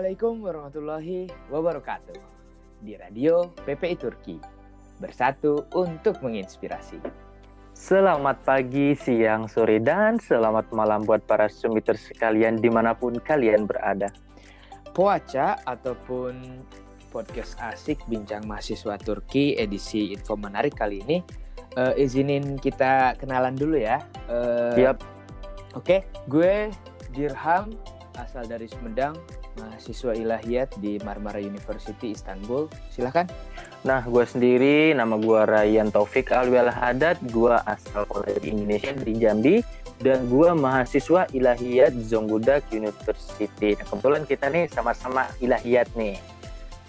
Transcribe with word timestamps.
Assalamualaikum 0.00 0.40
warahmatullahi 0.40 1.28
wabarakatuh. 1.52 2.16
Di 2.80 2.96
Radio 2.96 3.52
PPI 3.68 4.00
Turki. 4.00 4.40
Bersatu 4.96 5.68
untuk 5.76 6.24
menginspirasi. 6.24 6.96
Selamat 7.76 8.40
pagi, 8.40 8.96
siang, 8.96 9.44
sore, 9.44 9.76
dan 9.76 10.16
selamat 10.16 10.72
malam 10.72 11.04
buat 11.04 11.20
para 11.28 11.52
sumiter 11.52 12.00
sekalian 12.00 12.64
di 12.64 12.72
mana 12.72 12.96
pun 12.96 13.20
kalian 13.20 13.68
berada. 13.68 14.08
Poaca 14.96 15.60
ataupun 15.68 16.64
podcast 17.12 17.60
asik 17.60 18.00
bincang 18.08 18.48
mahasiswa 18.48 18.96
Turki 18.96 19.52
edisi 19.60 20.16
info 20.16 20.32
menarik 20.32 20.80
kali 20.80 21.04
ini 21.04 21.20
eh, 21.76 22.00
izinin 22.00 22.56
kita 22.56 23.20
kenalan 23.20 23.52
dulu 23.52 23.76
ya. 23.76 24.00
Eh, 24.32 24.80
Siap. 24.80 24.96
Oke, 25.76 26.08
gue 26.24 26.72
Dirham 27.12 27.76
asal 28.20 28.44
dari 28.44 28.68
Sumedang, 28.68 29.16
mahasiswa 29.56 30.12
ilahiyat 30.12 30.76
di 30.78 31.00
Marmara 31.00 31.40
University 31.40 32.12
Istanbul. 32.12 32.68
Silahkan. 32.92 33.24
Nah, 33.82 34.04
gue 34.04 34.24
sendiri, 34.28 34.92
nama 34.92 35.16
gue 35.16 35.40
Ryan 35.48 35.88
Taufik 35.88 36.28
Alwial 36.30 36.68
Haddad, 36.68 37.16
gue 37.32 37.54
asal 37.64 38.04
dari 38.28 38.52
Indonesia 38.52 38.92
dari 38.92 39.14
Jambi, 39.16 39.56
dan 40.00 40.28
gue 40.28 40.48
mahasiswa 40.52 41.24
ilahiyat 41.32 41.96
Zonggudak 42.04 42.68
University. 42.72 43.76
Nah, 43.80 43.84
kebetulan 43.88 44.22
kita 44.28 44.46
nih 44.52 44.64
sama-sama 44.68 45.28
ilahiyat 45.40 45.88
nih 45.96 46.20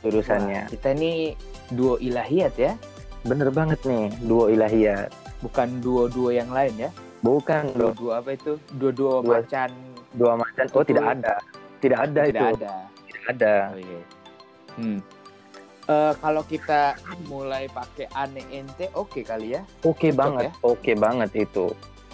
jurusannya. 0.03 0.67
Wah, 0.67 0.71
kita 0.71 0.91
ini 0.97 1.35
duo 1.71 1.95
ilahiyat 1.95 2.55
ya, 2.59 2.73
Bener 3.21 3.53
banget 3.53 3.85
nih, 3.85 4.09
duo 4.25 4.49
ilahiyat. 4.49 5.13
bukan 5.41 5.81
duo-duo 5.81 6.29
yang 6.33 6.49
lain 6.53 6.73
ya. 6.77 6.89
Bukan 7.21 7.73
Duo-duo 7.77 8.17
apa 8.17 8.33
itu? 8.33 8.57
Duo-duo 8.77 9.21
macan. 9.21 9.69
Dua 10.15 10.33
macan. 10.39 10.65
Oh, 10.75 10.83
tidak 10.83 11.05
ada. 11.17 11.35
Tidak 11.81 11.99
ada 11.99 12.21
Tidak 12.27 12.41
itu. 12.45 12.45
ada. 12.61 12.73
Tidak 13.09 13.23
ada. 13.31 13.53
Oh, 13.73 13.79
iya. 13.79 14.01
Hmm. 14.77 14.99
Eh, 15.91 16.13
kalau 16.21 16.43
kita 16.45 16.95
mulai 17.27 17.65
pakai 17.67 18.07
ane 18.13 18.45
ente, 18.53 18.87
oke 18.93 19.25
kali 19.25 19.57
ya. 19.57 19.61
Oke 19.83 20.13
Cocok 20.13 20.15
banget, 20.15 20.49
oke 20.61 20.91
banget 20.95 21.29
itu. 21.35 21.65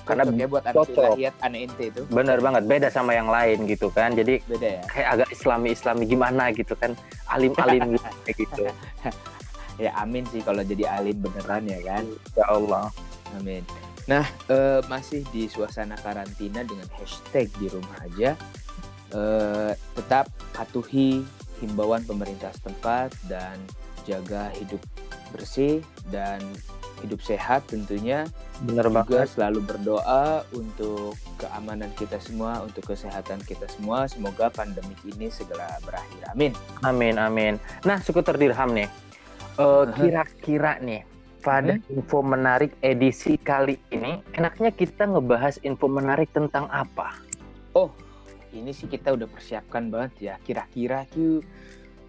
Karena 0.07 0.23
Cocok 0.23 0.39
ya 0.39 0.47
buat 0.47 0.63
cocok. 0.71 1.13
ane 1.43 1.57
ente 1.67 1.83
itu. 1.91 2.01
Bener 2.07 2.39
banget, 2.39 2.63
beda 2.63 2.87
sama 2.87 3.11
yang 3.13 3.27
lain 3.27 3.67
gitu 3.67 3.91
kan. 3.91 4.15
Jadi 4.15 4.39
Beda 4.47 4.79
ya. 4.79 4.83
kayak 4.87 5.07
agak 5.19 5.29
islami-islami 5.35 6.03
gimana 6.07 6.49
gitu 6.55 6.73
kan. 6.79 6.95
Alim-alim 7.27 7.99
gitu. 7.99 8.07
kayak 8.25 8.37
gitu. 8.39 8.63
Ya 9.77 9.93
amin 9.99 10.25
sih 10.33 10.41
kalau 10.41 10.65
jadi 10.65 10.89
alim 10.89 11.19
beneran 11.21 11.67
ya 11.67 11.79
kan. 11.85 12.03
Ya 12.33 12.45
Allah. 12.49 12.87
Amin. 13.37 13.61
Nah, 14.07 14.25
eh, 14.47 14.81
masih 14.88 15.28
di 15.35 15.51
suasana 15.51 16.00
karantina 16.00 16.63
dengan 16.63 16.88
hashtag 16.95 17.51
di 17.59 17.68
rumah 17.68 18.00
aja. 18.07 18.40
Eh, 19.12 19.72
tetap 19.95 20.31
patuhi 20.56 21.23
himbauan 21.59 22.03
pemerintah 22.07 22.51
setempat 22.56 23.12
dan 23.28 23.59
jaga 24.07 24.51
hidup 24.56 24.79
bersih 25.35 25.84
dan 26.07 26.40
hidup 27.03 27.19
sehat 27.22 27.68
tentunya. 27.68 28.25
Juga 28.63 28.90
banget. 28.90 29.29
selalu 29.38 29.59
berdoa 29.69 30.41
untuk 30.56 31.13
keamanan 31.38 31.91
kita 31.94 32.18
semua, 32.18 32.66
untuk 32.66 32.89
kesehatan 32.89 33.44
kita 33.45 33.69
semua. 33.69 34.09
Semoga 34.09 34.50
pandemi 34.50 34.97
ini 35.06 35.29
segera 35.29 35.78
berakhir. 35.85 36.34
Amin. 36.34 36.56
Amin, 36.81 37.19
amin. 37.22 37.62
Nah, 37.85 38.01
skuter 38.01 38.39
dirham 38.39 38.74
nih. 38.74 38.89
Eh, 39.57 39.84
Kira-kira 39.94 40.81
nih, 40.81 41.06
pada 41.47 41.79
info 41.87 42.19
menarik 42.19 42.75
edisi 42.83 43.39
kali 43.39 43.79
ini, 43.95 44.19
enaknya 44.35 44.75
kita 44.75 45.07
ngebahas 45.07 45.55
info 45.63 45.88
menarik 45.88 46.27
tentang 46.35 46.67
apa? 46.67 47.23
ini 48.57 48.71
sih 48.73 48.89
kita 48.89 49.13
udah 49.13 49.27
persiapkan 49.29 49.94
banget 49.94 50.11
ya. 50.19 50.35
Kira-kira 50.41 51.05
tuh 51.07 51.45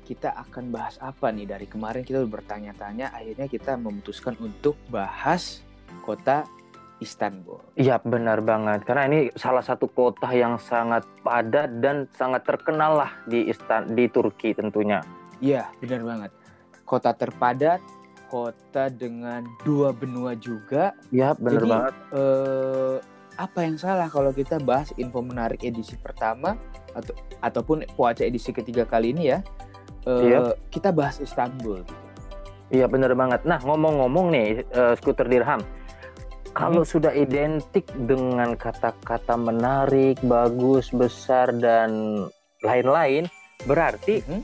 kita 0.08 0.32
akan 0.32 0.73
bahas 0.73 0.96
apa 1.05 1.29
nih 1.29 1.44
dari 1.44 1.69
kemarin 1.69 2.00
kita 2.00 2.25
udah 2.25 2.32
bertanya-tanya 2.40 3.12
akhirnya 3.12 3.44
kita 3.44 3.76
memutuskan 3.76 4.32
untuk 4.40 4.81
bahas 4.88 5.61
kota 6.00 6.49
Istanbul. 6.99 7.62
Iya, 7.79 8.02
benar 8.02 8.43
banget. 8.43 8.82
Karena 8.82 9.06
ini 9.06 9.31
salah 9.38 9.62
satu 9.62 9.87
kota 9.87 10.34
yang 10.34 10.58
sangat 10.58 11.06
padat 11.23 11.79
dan 11.79 12.11
sangat 12.17 12.43
terkenal 12.43 12.99
lah 13.06 13.12
di 13.31 13.46
Istan 13.46 13.94
di 13.94 14.11
Turki 14.11 14.50
tentunya. 14.50 14.99
Iya, 15.38 15.70
benar 15.79 16.02
banget. 16.02 16.31
Kota 16.82 17.14
terpadat, 17.14 17.79
kota 18.29 18.93
dengan 18.93 19.45
dua 19.65 19.91
benua 19.91 20.37
juga. 20.37 20.93
Iya, 21.11 21.35
benar 21.41 21.65
banget. 21.65 21.95
Eh, 22.15 22.97
apa 23.39 23.59
yang 23.63 23.77
salah 23.79 24.11
kalau 24.11 24.35
kita 24.35 24.59
bahas 24.59 24.91
info 24.99 25.23
menarik 25.23 25.63
edisi 25.63 25.95
pertama 25.97 26.59
atau 26.93 27.15
ataupun 27.41 27.87
Poaca 27.95 28.27
edisi 28.27 28.51
ketiga 28.51 28.85
kali 28.85 29.15
ini 29.15 29.33
ya? 29.33 29.39
Eh, 30.07 30.23
Iya. 30.29 30.39
Kita 30.69 30.91
bahas 30.91 31.19
Istanbul. 31.19 31.83
Iya, 32.69 32.85
benar 32.85 33.17
banget. 33.17 33.49
Nah, 33.49 33.57
ngomong-ngomong 33.65 34.29
nih, 34.29 34.61
eh, 34.69 34.95
skuter 35.01 35.25
dirham. 35.25 35.65
Kalau 36.53 36.83
sudah 36.83 37.15
identik 37.15 37.87
dengan 38.09 38.59
kata-kata 38.59 39.39
menarik, 39.39 40.19
bagus, 40.27 40.91
besar, 40.91 41.55
dan 41.55 42.25
lain-lain, 42.67 43.31
berarti 43.65 44.21
Mhm. 44.27 44.41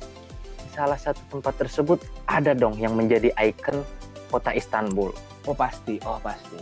Salah 0.74 0.98
satu 0.98 1.22
tempat 1.30 1.54
tersebut 1.54 2.02
ada 2.26 2.50
dong 2.50 2.74
yang 2.82 2.98
menjadi 2.98 3.30
ikon 3.38 3.86
kota 4.34 4.50
Istanbul. 4.50 5.14
Oh 5.46 5.54
pasti, 5.54 6.02
oh 6.02 6.18
pasti. 6.18 6.58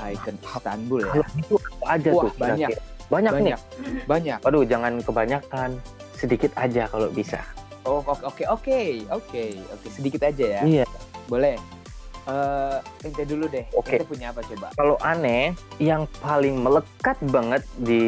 Ikon 0.00 0.40
Istanbul 0.40 1.04
ya. 1.04 1.12
Kalau 1.12 1.28
itu 1.36 1.54
apa 1.60 1.86
aja 1.92 2.08
Wah, 2.10 2.22
tuh? 2.24 2.32
banyak. 2.40 2.68
kira-kira? 2.72 2.92
Banyak, 3.04 3.32
nih. 3.36 3.42
Banyak, 3.44 3.60
banyak. 4.08 4.38
Waduh, 4.40 4.64
jangan 4.64 4.92
kebanyakan. 5.04 5.70
Sedikit 6.16 6.50
aja 6.56 6.88
kalau 6.88 7.12
bisa. 7.12 7.44
Oh 7.84 8.00
oke 8.00 8.24
oke 8.24 8.44
oke 8.48 8.80
oke 9.12 9.44
oke 9.60 9.86
sedikit 9.92 10.24
aja 10.24 10.44
ya. 10.60 10.62
Iya. 10.64 10.86
Boleh. 11.28 11.60
Eh, 12.24 12.78
ente 13.04 13.22
dulu 13.28 13.44
deh. 13.52 13.68
Oke. 13.76 14.00
Ente 14.00 14.08
punya 14.08 14.32
apa 14.32 14.40
coba? 14.48 14.72
Kalau 14.72 14.96
aneh, 15.04 15.52
yang 15.76 16.08
paling 16.24 16.56
melekat 16.56 17.20
banget 17.28 17.60
di 17.76 18.04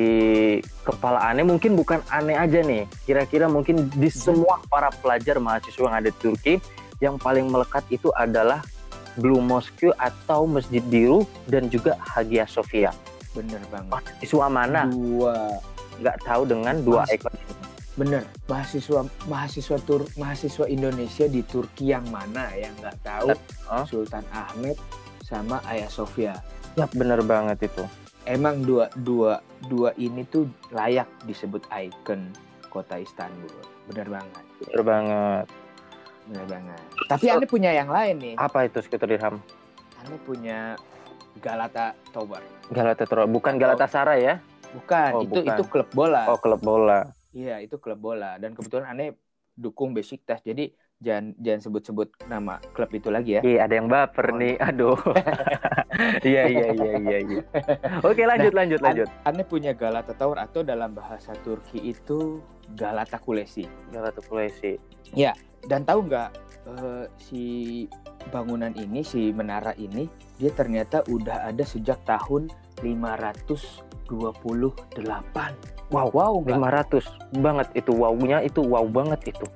kepala 0.88 1.20
aneh 1.20 1.44
mungkin 1.44 1.76
bukan 1.76 2.00
aneh 2.08 2.32
aja 2.32 2.64
nih. 2.64 2.88
Kira-kira 3.04 3.44
mungkin 3.44 3.92
di 3.92 4.08
semua 4.08 4.56
para 4.72 4.88
pelajar 5.04 5.36
mahasiswa 5.36 5.84
yang 5.84 5.96
ada 6.00 6.08
di 6.08 6.16
Turki, 6.16 6.54
yang 7.04 7.20
paling 7.20 7.52
melekat 7.52 7.84
itu 7.92 8.08
adalah 8.16 8.64
Blue 9.20 9.44
Mosque 9.44 9.92
atau 10.00 10.48
Masjid 10.48 10.80
Biru 10.80 11.28
dan 11.44 11.68
juga 11.68 12.00
Hagia 12.00 12.48
Sophia. 12.48 12.96
Bener 13.36 13.60
banget. 13.68 14.00
Mahasiswa 14.00 14.46
mana 14.48 14.88
Dua. 14.88 15.60
nggak 16.00 16.16
tahu 16.24 16.42
dengan 16.48 16.74
dua 16.80 17.04
Mas- 17.04 17.12
ekor 17.12 17.32
Bener. 17.96 18.28
Mahasiswa 18.44 19.08
mahasiswa 19.24 19.76
tur 19.80 20.04
mahasiswa 20.20 20.68
Indonesia 20.68 21.24
di 21.24 21.40
Turki 21.40 21.90
yang 21.90 22.04
mana 22.12 22.52
yang 22.52 22.76
nggak 22.76 22.96
tahu 23.00 23.32
Hah? 23.64 23.84
Sultan 23.88 24.24
Ahmed 24.30 24.76
sama 25.24 25.64
Ayah 25.64 25.88
Sofia. 25.88 26.36
Ya 26.76 26.84
bener 26.92 27.24
banget 27.24 27.72
itu. 27.72 27.84
Emang 28.28 28.60
dua 28.60 28.92
dua 29.00 29.40
dua 29.64 29.96
ini 29.96 30.28
tuh 30.28 30.44
layak 30.68 31.08
disebut 31.24 31.64
ikon 31.72 32.36
kota 32.68 33.00
Istanbul. 33.00 33.48
Bener 33.88 34.06
banget. 34.12 34.44
Bener 34.60 34.82
banget. 34.84 35.46
Bener 36.28 36.44
banget. 36.44 36.82
Tapi 37.08 37.26
Anda 37.32 37.46
punya 37.48 37.72
yang 37.72 37.88
lain 37.88 38.20
nih. 38.20 38.34
Apa 38.36 38.68
itu 38.68 38.84
skuter 38.84 39.08
dirham? 39.08 39.40
Anda 40.04 40.16
punya 40.20 40.76
Galata 41.40 41.96
Tower. 42.12 42.44
Galatasaray, 42.68 43.24
bukan 43.30 43.56
Galatasaray 43.56 44.20
ya? 44.20 44.34
Bukan, 44.74 45.10
Oh, 45.14 45.22
itu 45.24 45.32
bukan. 45.40 45.56
itu 45.56 45.62
klub 45.70 45.88
bola. 45.96 46.22
Oh 46.28 46.36
klub 46.36 46.60
bola. 46.60 47.15
Iya, 47.36 47.60
itu 47.60 47.76
klub 47.76 48.00
bola 48.00 48.40
dan 48.40 48.56
kebetulan 48.56 48.96
Anda 48.96 49.12
dukung 49.52 49.92
Besiktas. 49.92 50.40
Jadi 50.40 50.72
jangan 50.96 51.36
jangan 51.36 51.60
sebut-sebut 51.68 52.08
nama 52.32 52.56
klub 52.72 52.88
itu 52.96 53.12
lagi 53.12 53.36
ya. 53.36 53.42
Iya, 53.44 53.68
ada 53.68 53.74
yang 53.76 53.88
baper 53.92 54.32
Oh, 54.32 54.40
nih. 54.40 54.56
Aduh. 54.56 54.96
Iya, 55.96 56.44
iya, 56.44 56.66
iya, 56.76 56.92
iya, 57.00 57.18
iya. 57.24 57.40
Oke, 58.04 58.28
lanjut, 58.28 58.52
lanjut, 58.52 58.84
lanjut. 58.84 59.08
Anda 59.24 59.48
punya 59.48 59.72
Galata 59.72 60.12
Tower 60.12 60.36
atau 60.36 60.60
dalam 60.60 60.92
bahasa 60.92 61.32
Turki 61.40 61.80
itu 61.80 62.44
Galata 62.76 63.16
Kulesi. 63.16 63.64
Galatasaray. 63.96 64.76
Dan 65.64 65.88
tahu 65.88 66.04
nggak 66.04 66.30
eh, 66.68 67.04
si 67.16 67.44
bangunan 68.28 68.76
ini, 68.76 69.00
si 69.00 69.32
menara 69.32 69.72
ini, 69.80 70.04
dia 70.36 70.52
ternyata 70.52 71.00
udah 71.08 71.48
ada 71.48 71.64
sejak 71.64 72.04
tahun 72.04 72.52
528. 74.08 75.54
Wow, 75.88 76.10
Wow, 76.10 76.32
nggak? 76.42 76.58
500 76.98 77.06
banget 77.38 77.68
itu 77.74 77.92
wow-nya 77.92 78.38
itu 78.42 78.60
wow 78.60 78.84
banget 78.84 79.20
itu. 79.30 79.46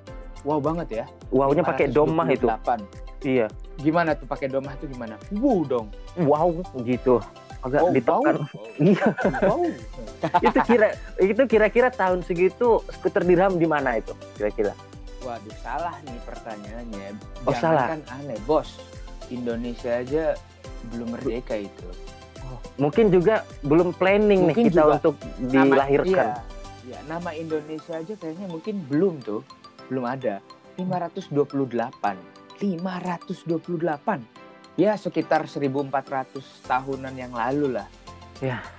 Wow 0.41 0.59
banget 0.59 0.89
ya. 0.91 1.05
Wow-nya 1.29 1.61
pakai 1.61 1.91
domah 1.91 2.27
itu. 2.27 2.47
528. 2.47 2.81
Iya. 3.21 3.47
Gimana 3.77 4.17
tuh 4.17 4.25
pakai 4.25 4.49
domah 4.49 4.73
itu 4.73 4.89
gimana? 4.89 5.15
Wow 5.37 5.59
dong. 5.65 5.87
Wow 6.17 6.49
gitu. 6.81 7.21
Agak 7.61 7.85
Wow, 7.85 7.93
ditekan. 7.93 8.35
wow. 8.41 8.49
Iya. 8.89 9.07
Wow. 9.45 9.63
itu 10.41 10.59
kira 10.65 10.89
itu 11.21 11.43
kira-kira 11.45 11.89
tahun 11.93 12.25
segitu 12.25 12.81
skuter 12.89 13.21
dirham 13.21 13.61
di 13.61 13.69
mana 13.69 14.01
itu? 14.01 14.17
Kira-kira. 14.33 14.73
Waduh, 15.21 15.53
salah 15.61 15.93
nih 16.01 16.17
pertanyaannya. 16.25 17.09
Oh, 17.45 17.53
salah. 17.53 17.93
kan 17.93 18.01
aneh, 18.17 18.41
bos. 18.49 18.81
Indonesia 19.29 20.01
aja 20.01 20.33
belum 20.89 21.13
merdeka 21.13 21.61
itu. 21.61 21.85
Mungkin 22.77 23.09
juga 23.09 23.43
belum 23.61 23.93
planning 23.93 24.49
Mungkin 24.49 24.57
nih 24.57 24.73
kita 24.73 24.83
juga 24.83 24.95
untuk 24.99 25.15
Nama- 25.39 25.65
dilahirkan. 25.67 26.27
Iya, 26.27 26.43
iya, 26.87 26.99
nama 27.05 27.31
Indonesia 27.33 27.95
aja 27.95 28.15
kayaknya 28.15 28.47
mungkin 28.47 28.75
belum 28.87 29.15
tuh. 29.21 29.43
Belum 29.87 30.05
ada. 30.05 30.39
528. 30.77 32.17
528. 32.57 34.21
Ya, 34.75 34.97
sekitar 34.97 35.45
1400 35.45 36.41
tahunan 36.65 37.15
yang 37.15 37.31
lalu 37.31 37.75
lah. 37.75 37.87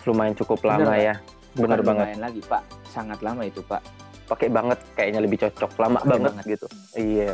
Lumayan 0.04 0.34
cukup 0.34 0.66
lama 0.66 0.98
ya. 0.98 1.22
Bener 1.54 1.84
Bukan 1.84 1.94
banget. 1.94 2.06
lumayan 2.08 2.22
lagi, 2.24 2.42
Pak. 2.42 2.64
Sangat 2.88 3.20
lama 3.22 3.44
itu, 3.44 3.62
Pak. 3.62 3.82
Pakai 4.26 4.48
banget 4.48 4.80
kayaknya 4.96 5.20
lebih 5.20 5.38
cocok. 5.38 5.72
Lama 5.78 6.00
Pakai 6.00 6.10
banget, 6.10 6.32
banget. 6.34 6.46
gitu. 6.48 6.68
Iya. 6.96 7.32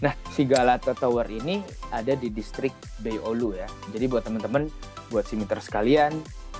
Nah, 0.00 0.14
si 0.30 0.42
Galata 0.44 0.94
Tower 0.94 1.26
ini 1.26 1.60
ada 1.90 2.14
di 2.14 2.30
distrik 2.30 2.72
Beyoğlu 2.98 3.58
ya. 3.58 3.66
Jadi 3.90 4.04
buat 4.06 4.22
teman-teman, 4.22 4.70
buat 5.14 5.30
simiter 5.30 5.62
sekalian 5.62 6.10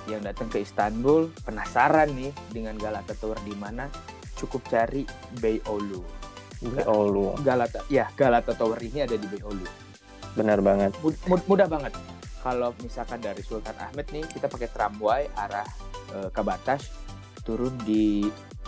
yang 0.07 0.23
datang 0.23 0.47
ke 0.47 0.63
Istanbul, 0.63 1.35
penasaran 1.43 2.15
nih 2.15 2.31
dengan 2.55 2.79
Galata 2.79 3.19
Tower 3.19 3.41
di 3.43 3.51
mana, 3.59 3.91
cukup 4.39 4.63
cari 4.71 5.03
Beyoğlu. 5.43 6.23
Oh 6.87 7.11
lu, 7.11 7.35
Galata, 7.43 7.83
ya 7.91 8.07
Galata 8.15 8.55
Tower 8.55 8.79
ini 8.79 9.03
ada 9.03 9.19
di 9.19 9.27
Beyoğlu. 9.27 9.67
bener 10.35 10.59
banget. 10.59 10.91
Mud- 10.99 11.19
mud- 11.31 11.47
mudah 11.47 11.67
banget. 11.71 11.95
Kalau 12.43 12.75
misalkan 12.83 13.23
dari 13.23 13.39
Sultan 13.43 13.75
Ahmed 13.79 14.07
nih, 14.11 14.27
kita 14.27 14.51
pakai 14.51 14.67
tramway 14.71 15.31
arah 15.39 15.67
eh, 16.11 16.29
Kabataş, 16.31 16.91
turun 17.47 17.75
di 17.87 18.27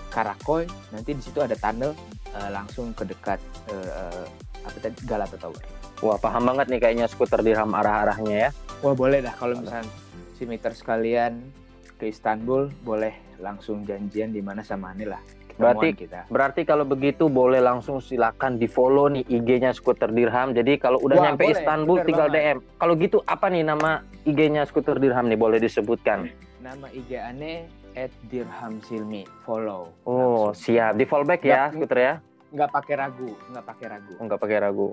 Karakoy, 0.09 0.65
nanti 0.95 1.11
di 1.13 1.23
situ 1.23 1.43
ada 1.43 1.59
tunnel 1.59 1.91
eh, 2.31 2.51
langsung 2.55 2.95
ke 2.95 3.03
dekat 3.03 3.43
eh, 3.69 4.25
apa 4.63 4.79
tadi 4.79 4.99
Galata 5.05 5.37
Tower. 5.37 5.76
Wah 5.99 6.17
paham 6.17 6.45
banget 6.47 6.67
nih 6.69 6.79
kayaknya 6.79 7.07
skuter 7.07 7.41
dirham 7.41 7.73
arah-arahnya 7.73 8.37
ya. 8.37 8.51
Wah 8.79 8.93
boleh 8.93 9.21
dah 9.21 9.33
kalau 9.33 9.57
misalnya 9.57 9.89
si 10.33 10.45
meter 10.45 10.71
sekalian 10.71 11.41
ke 11.97 12.07
Istanbul 12.07 12.69
boleh 12.83 13.17
langsung 13.39 13.81
janjian 13.83 14.29
di 14.29 14.41
mana 14.41 14.61
sama 14.61 14.93
Anil 14.93 15.11
lah. 15.11 15.23
Berarti- 15.57 15.97
kita. 15.97 16.29
Berarti 16.29 16.63
kalau 16.63 16.85
begitu 16.85 17.33
boleh 17.33 17.59
langsung 17.59 17.97
silakan 17.99 18.61
di 18.61 18.69
follow 18.69 19.09
nih 19.09 19.25
IG-nya 19.27 19.73
skuter 19.73 20.13
dirham. 20.13 20.53
Jadi 20.53 20.77
kalau 20.77 21.01
udah 21.01 21.17
Wah, 21.17 21.25
nyampe 21.27 21.49
boleh, 21.49 21.57
Istanbul 21.57 21.99
tinggal 22.05 22.29
banget. 22.29 22.45
DM. 22.45 22.59
Kalau 22.77 22.95
gitu 22.95 23.19
apa 23.25 23.47
nih 23.49 23.63
nama 23.65 23.91
IG-nya 24.23 24.63
skuter 24.63 25.01
dirham 25.01 25.25
nih 25.25 25.41
boleh 25.41 25.57
disebutkan? 25.57 26.29
Nama 26.61 26.93
IG 26.93 27.11
Ane 27.17 27.53
at 27.97 28.13
Dirham 28.29 28.85
Silmi 28.85 29.25
follow. 29.41 29.97
Oh 30.05 30.53
Langsung. 30.53 30.61
siap 30.61 30.93
di 30.93 31.05
fallback 31.05 31.41
ya 31.41 31.49
Nggak- 31.49 31.73
skuter 31.73 31.99
ya. 31.99 32.15
nggak 32.47 32.71
pakai 32.71 32.95
ragu, 32.95 33.31
nggak 33.49 33.65
pakai 33.65 33.87
ragu. 33.89 34.13
Nggak 34.19 34.39
pakai 34.39 34.59
ragu. 34.61 34.89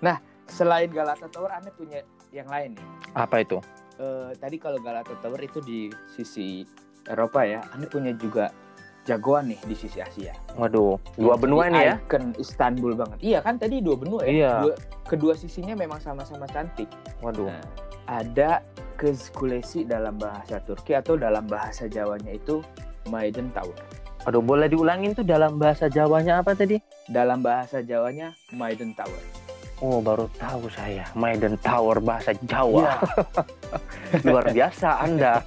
Nah 0.00 0.16
selain 0.46 0.90
Galata 0.90 1.30
Tower 1.30 1.52
Ane 1.54 1.70
punya 1.72 2.02
yang 2.34 2.46
lain 2.46 2.74
nih. 2.74 2.86
Apa 3.14 3.42
itu? 3.42 3.58
Eh, 4.00 4.32
tadi 4.38 4.56
kalau 4.56 4.80
Galata 4.80 5.12
Tower 5.20 5.38
itu 5.38 5.60
di 5.60 5.86
sisi 6.08 6.64
Eropa 7.06 7.44
ya, 7.44 7.60
Ane 7.74 7.86
punya 7.86 8.14
juga 8.14 8.48
jagoan 9.04 9.50
nih 9.50 9.60
di 9.66 9.74
sisi 9.74 9.98
Asia. 9.98 10.36
Waduh, 10.54 11.00
dua 11.16 11.34
benua 11.40 11.66
ini 11.68 11.80
ya. 11.80 11.94
Icon 11.98 12.36
Istanbul 12.36 12.94
banget. 12.94 13.18
Iya 13.20 13.38
kan 13.40 13.56
tadi 13.56 13.80
dua 13.80 13.96
benua 13.96 14.20
ya. 14.24 14.30
Iya. 14.30 14.52
Dua- 14.64 14.78
kedua 15.08 15.32
sisinya 15.34 15.74
memang 15.74 15.98
sama-sama 15.98 16.46
cantik. 16.46 16.86
Waduh. 17.24 17.48
Nah, 17.50 17.64
ada 18.06 18.60
Kız 19.00 19.32
Kulesi 19.32 19.88
dalam 19.88 20.20
bahasa 20.20 20.60
Turki 20.60 20.92
atau 20.92 21.16
dalam 21.16 21.48
bahasa 21.48 21.88
Jawanya 21.88 22.36
itu 22.36 22.60
Maiden 23.08 23.48
Tower. 23.56 23.74
Aduh, 24.28 24.44
boleh 24.44 24.68
diulangin 24.68 25.16
tuh 25.16 25.24
dalam 25.24 25.56
bahasa 25.56 25.88
Jawanya 25.88 26.44
apa 26.44 26.52
tadi? 26.52 26.76
Dalam 27.08 27.40
bahasa 27.40 27.80
Jawanya 27.80 28.36
Maiden 28.52 28.92
Tower. 28.92 29.22
Oh, 29.80 30.04
baru 30.04 30.28
tahu 30.36 30.68
saya. 30.68 31.08
Maiden 31.16 31.56
Tower 31.64 32.04
bahasa 32.04 32.36
Jawa. 32.44 33.00
Iya. 33.00 34.20
Luar 34.28 34.44
biasa 34.52 35.00
Anda. 35.00 35.40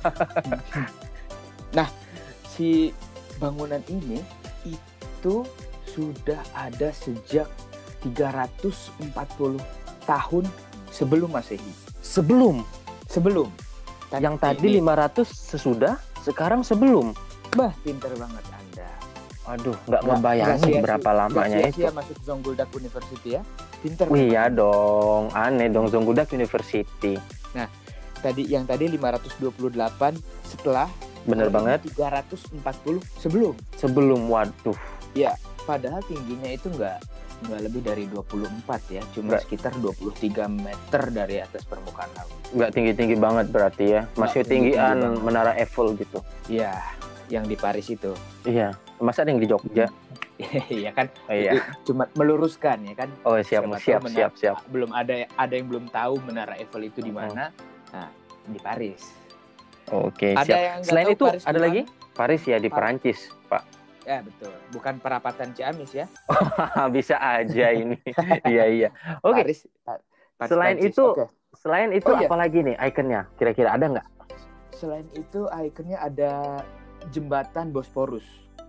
Si 2.53 2.94
bangunan 3.42 3.82
ini 3.89 4.22
itu 4.62 5.42
sudah 5.89 6.38
ada 6.53 6.94
sejak 6.94 7.50
340 8.06 9.58
tahun 10.06 10.46
sebelum 10.94 11.34
Masehi. 11.34 11.74
Sebelum 12.06 12.62
Sebelum. 13.10 13.50
Tadi- 14.13 14.22
yang 14.22 14.38
tadi 14.38 14.77
ini- 14.77 14.86
500 14.86 15.25
sesudah, 15.25 15.98
sekarang 16.22 16.62
sebelum. 16.62 17.18
bah 17.53 17.74
pinter 17.82 18.13
banget. 18.18 18.42
Aduh, 19.43 19.75
nggak 19.85 20.01
ngebayangin 20.01 20.79
berapa 20.79 21.09
lamanya 21.12 21.35
Nggak 21.59 21.69
itu. 21.69 21.77
sia-sia 21.77 21.91
masuk 21.91 22.17
Zonguldak 22.23 22.69
University 22.71 23.29
ya. 23.35 23.41
Pinter. 23.83 24.05
Iya 24.09 24.43
dong, 24.47 25.23
aneh 25.35 25.67
dong 25.67 25.88
Zonguldak 25.88 26.31
University. 26.31 27.19
Tadi 28.23 28.47
yang 28.47 28.63
tadi 28.63 28.88
528 28.88 30.15
setelah 30.47 30.88
Bener 31.27 31.51
banget. 31.51 31.83
ini 31.83 31.91
340 31.91 33.03
sebelum. 33.19 33.51
Sebelum, 33.75 34.31
waduh, 34.31 34.79
Padahal 35.63 36.00
tingginya 36.03 36.47
itu 36.47 36.71
nggak 36.71 37.03
nggak 37.43 37.59
lebih 37.62 37.81
dari 37.83 38.03
24 38.07 38.47
ya, 38.88 39.03
cuma 39.12 39.35
Nggak. 39.35 39.43
sekitar 39.43 39.71
23 39.75 40.47
meter 40.47 41.01
dari 41.12 41.43
atas 41.43 41.63
permukaan 41.63 42.07
laut. 42.15 42.31
nggak 42.51 42.71
tinggi-tinggi 42.71 43.15
banget 43.15 43.47
berarti 43.47 43.85
ya. 43.91 44.01
Masih 44.15 44.39
Nggak 44.39 44.47
tinggian 44.47 44.97
banget. 45.03 45.19
Menara 45.19 45.51
Eiffel 45.55 45.91
gitu. 45.95 46.19
Iya, 46.47 46.79
yang 47.33 47.43
di 47.43 47.57
Paris 47.57 47.89
itu. 47.89 48.13
Iya, 48.43 48.69
masa 48.97 49.25
ada 49.25 49.33
yang 49.33 49.41
di 49.41 49.49
Jogja? 49.49 49.89
Iya 50.67 50.91
kan? 50.91 51.07
Oh, 51.23 51.31
iya. 51.31 51.61
Cuma 51.85 52.09
meluruskan 52.13 52.83
ya 52.83 52.93
kan. 52.95 53.07
Oh 53.23 53.37
siap, 53.37 53.63
Siapa 53.63 53.77
siap, 53.79 54.01
menara- 54.01 54.17
siap, 54.17 54.31
siap. 54.35 54.55
Belum 54.67 54.89
ada 54.91 55.13
ada 55.29 55.53
yang 55.53 55.67
belum 55.67 55.85
tahu 55.87 56.19
menara 56.21 56.57
Eiffel 56.57 56.83
itu 56.83 56.99
di 56.99 57.09
Oh. 57.09 57.15
mana. 57.15 57.53
Nah, 57.89 58.09
di 58.43 58.59
Paris. 58.59 59.13
Oke, 59.87 60.33
Ada 60.33 60.43
siap. 60.43 60.57
yang 60.59 60.79
Selain 60.83 61.07
itu, 61.07 61.23
Paris 61.23 61.43
ada 61.43 61.53
mana? 61.53 61.65
lagi? 61.65 61.81
Paris 62.11 62.41
ya 62.43 62.57
di 62.57 62.67
Par- 62.67 62.75
Perancis, 62.81 63.19
Pak. 63.45 63.63
Ya 64.03 64.19
betul. 64.19 64.51
Bukan 64.69 64.93
perapatan 64.99 65.47
Ciamis 65.53 65.91
ya. 65.93 66.05
Bisa 66.95 67.15
aja 67.15 67.67
ini. 67.71 67.95
Iya 68.51 68.63
iya. 68.67 68.89
Oke. 69.21 69.47
Paris, 69.47 69.59
Pa- 69.79 70.01
Paris, 70.35 70.49
Selain 70.49 70.77
itu. 70.77 71.05
Selain 71.55 71.89
itu 71.93 72.09
Oh, 72.09 72.19
iya. 72.19 72.27
apa 72.27 72.35
lagi 72.35 72.59
nih 72.59 72.75
ikonnya? 72.81 73.29
Kira-kira 73.33 73.69
ada 73.71 73.85
nggak? 73.87 74.07
Selain 74.75 75.07
itu 75.13 75.45
ikonnya 75.47 76.01
ada 76.01 76.59
jembatan 77.12 77.74
Bosporus. 77.74 78.24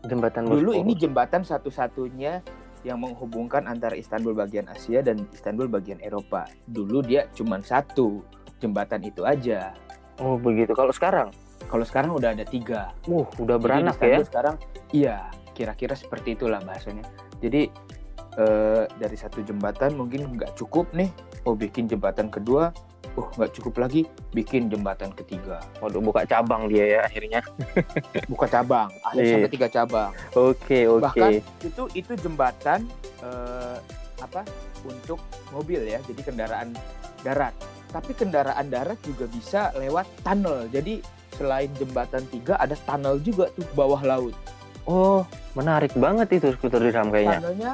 Jembatan 0.05 0.49
Dulu 0.49 0.75
Bosporus. 0.75 0.83
ini 0.83 0.93
jembatan 0.99 1.43
satu-satunya 1.47 2.43
yang 2.85 3.01
menghubungkan 3.01 3.65
antara 3.65 3.97
Istanbul 3.97 4.37
bagian 4.37 4.69
Asia 4.69 5.01
dan 5.01 5.25
Istanbul 5.33 5.73
bagian 5.73 5.99
Eropa. 6.05 6.45
Dulu 6.69 7.01
dia 7.01 7.27
cuma 7.33 7.61
satu 7.65 8.21
jembatan 8.61 9.01
itu 9.05 9.25
aja. 9.25 9.73
Oh 10.21 10.37
begitu. 10.37 10.77
Kalau 10.77 10.93
sekarang, 10.93 11.31
Kalau 11.65 11.81
sekarang 11.81 12.13
udah 12.13 12.37
ada 12.37 12.45
tiga. 12.45 12.93
uh 13.09 13.25
udah 13.41 13.57
Jadi 13.57 13.65
beranak 13.65 13.97
Istanbul 13.97 14.13
ya. 14.13 14.29
Sekarang 14.29 14.57
iya, 14.93 15.17
kira-kira 15.57 15.97
seperti 15.97 16.37
itulah 16.37 16.61
bahasanya. 16.61 17.09
Jadi 17.41 17.73
eh, 18.37 18.85
dari 19.01 19.17
satu 19.17 19.41
jembatan 19.41 19.97
mungkin 19.97 20.37
nggak 20.37 20.61
cukup 20.61 20.93
nih. 20.93 21.09
Oh 21.49 21.57
bikin 21.57 21.89
jembatan 21.89 22.29
kedua, 22.29 22.69
oh 23.15 23.27
nggak 23.39 23.53
cukup 23.55 23.75
lagi, 23.87 24.03
bikin 24.35 24.67
jembatan 24.67 25.15
ketiga. 25.15 25.63
Waduh 25.79 26.03
buka 26.03 26.27
cabang 26.27 26.67
dia 26.67 26.99
ya 26.99 27.01
akhirnya. 27.07 27.41
Buka 28.31 28.47
cabang, 28.51 28.91
ada 29.07 29.21
Iya. 29.21 29.39
sampai 29.39 29.51
tiga 29.53 29.69
cabang. 29.71 30.11
Oke 30.35 30.87
oke. 30.91 31.03
Bahkan 31.07 31.31
itu 31.63 31.83
itu 31.95 32.13
jembatan 32.19 32.87
eh, 33.23 33.77
apa 34.19 34.43
untuk 34.83 35.21
mobil 35.55 35.85
ya, 35.87 35.99
jadi 36.05 36.21
kendaraan 36.27 36.75
darat. 37.23 37.55
Tapi 37.95 38.11
kendaraan 38.13 38.67
darat 38.67 38.99
juga 39.07 39.31
bisa 39.31 39.71
lewat 39.79 40.07
tunnel. 40.27 40.67
Jadi 40.71 40.99
selain 41.35 41.71
jembatan 41.79 42.23
tiga 42.31 42.59
ada 42.59 42.75
tunnel 42.87 43.19
juga 43.23 43.51
tuh 43.55 43.67
bawah 43.75 44.03
laut. 44.03 44.35
Oh 44.85 45.23
menarik 45.55 45.95
banget 45.95 46.43
itu 46.43 46.51
skuter 46.59 46.83
dirham 46.83 47.09
kayaknya. 47.15 47.39
Tunnelnya 47.41 47.73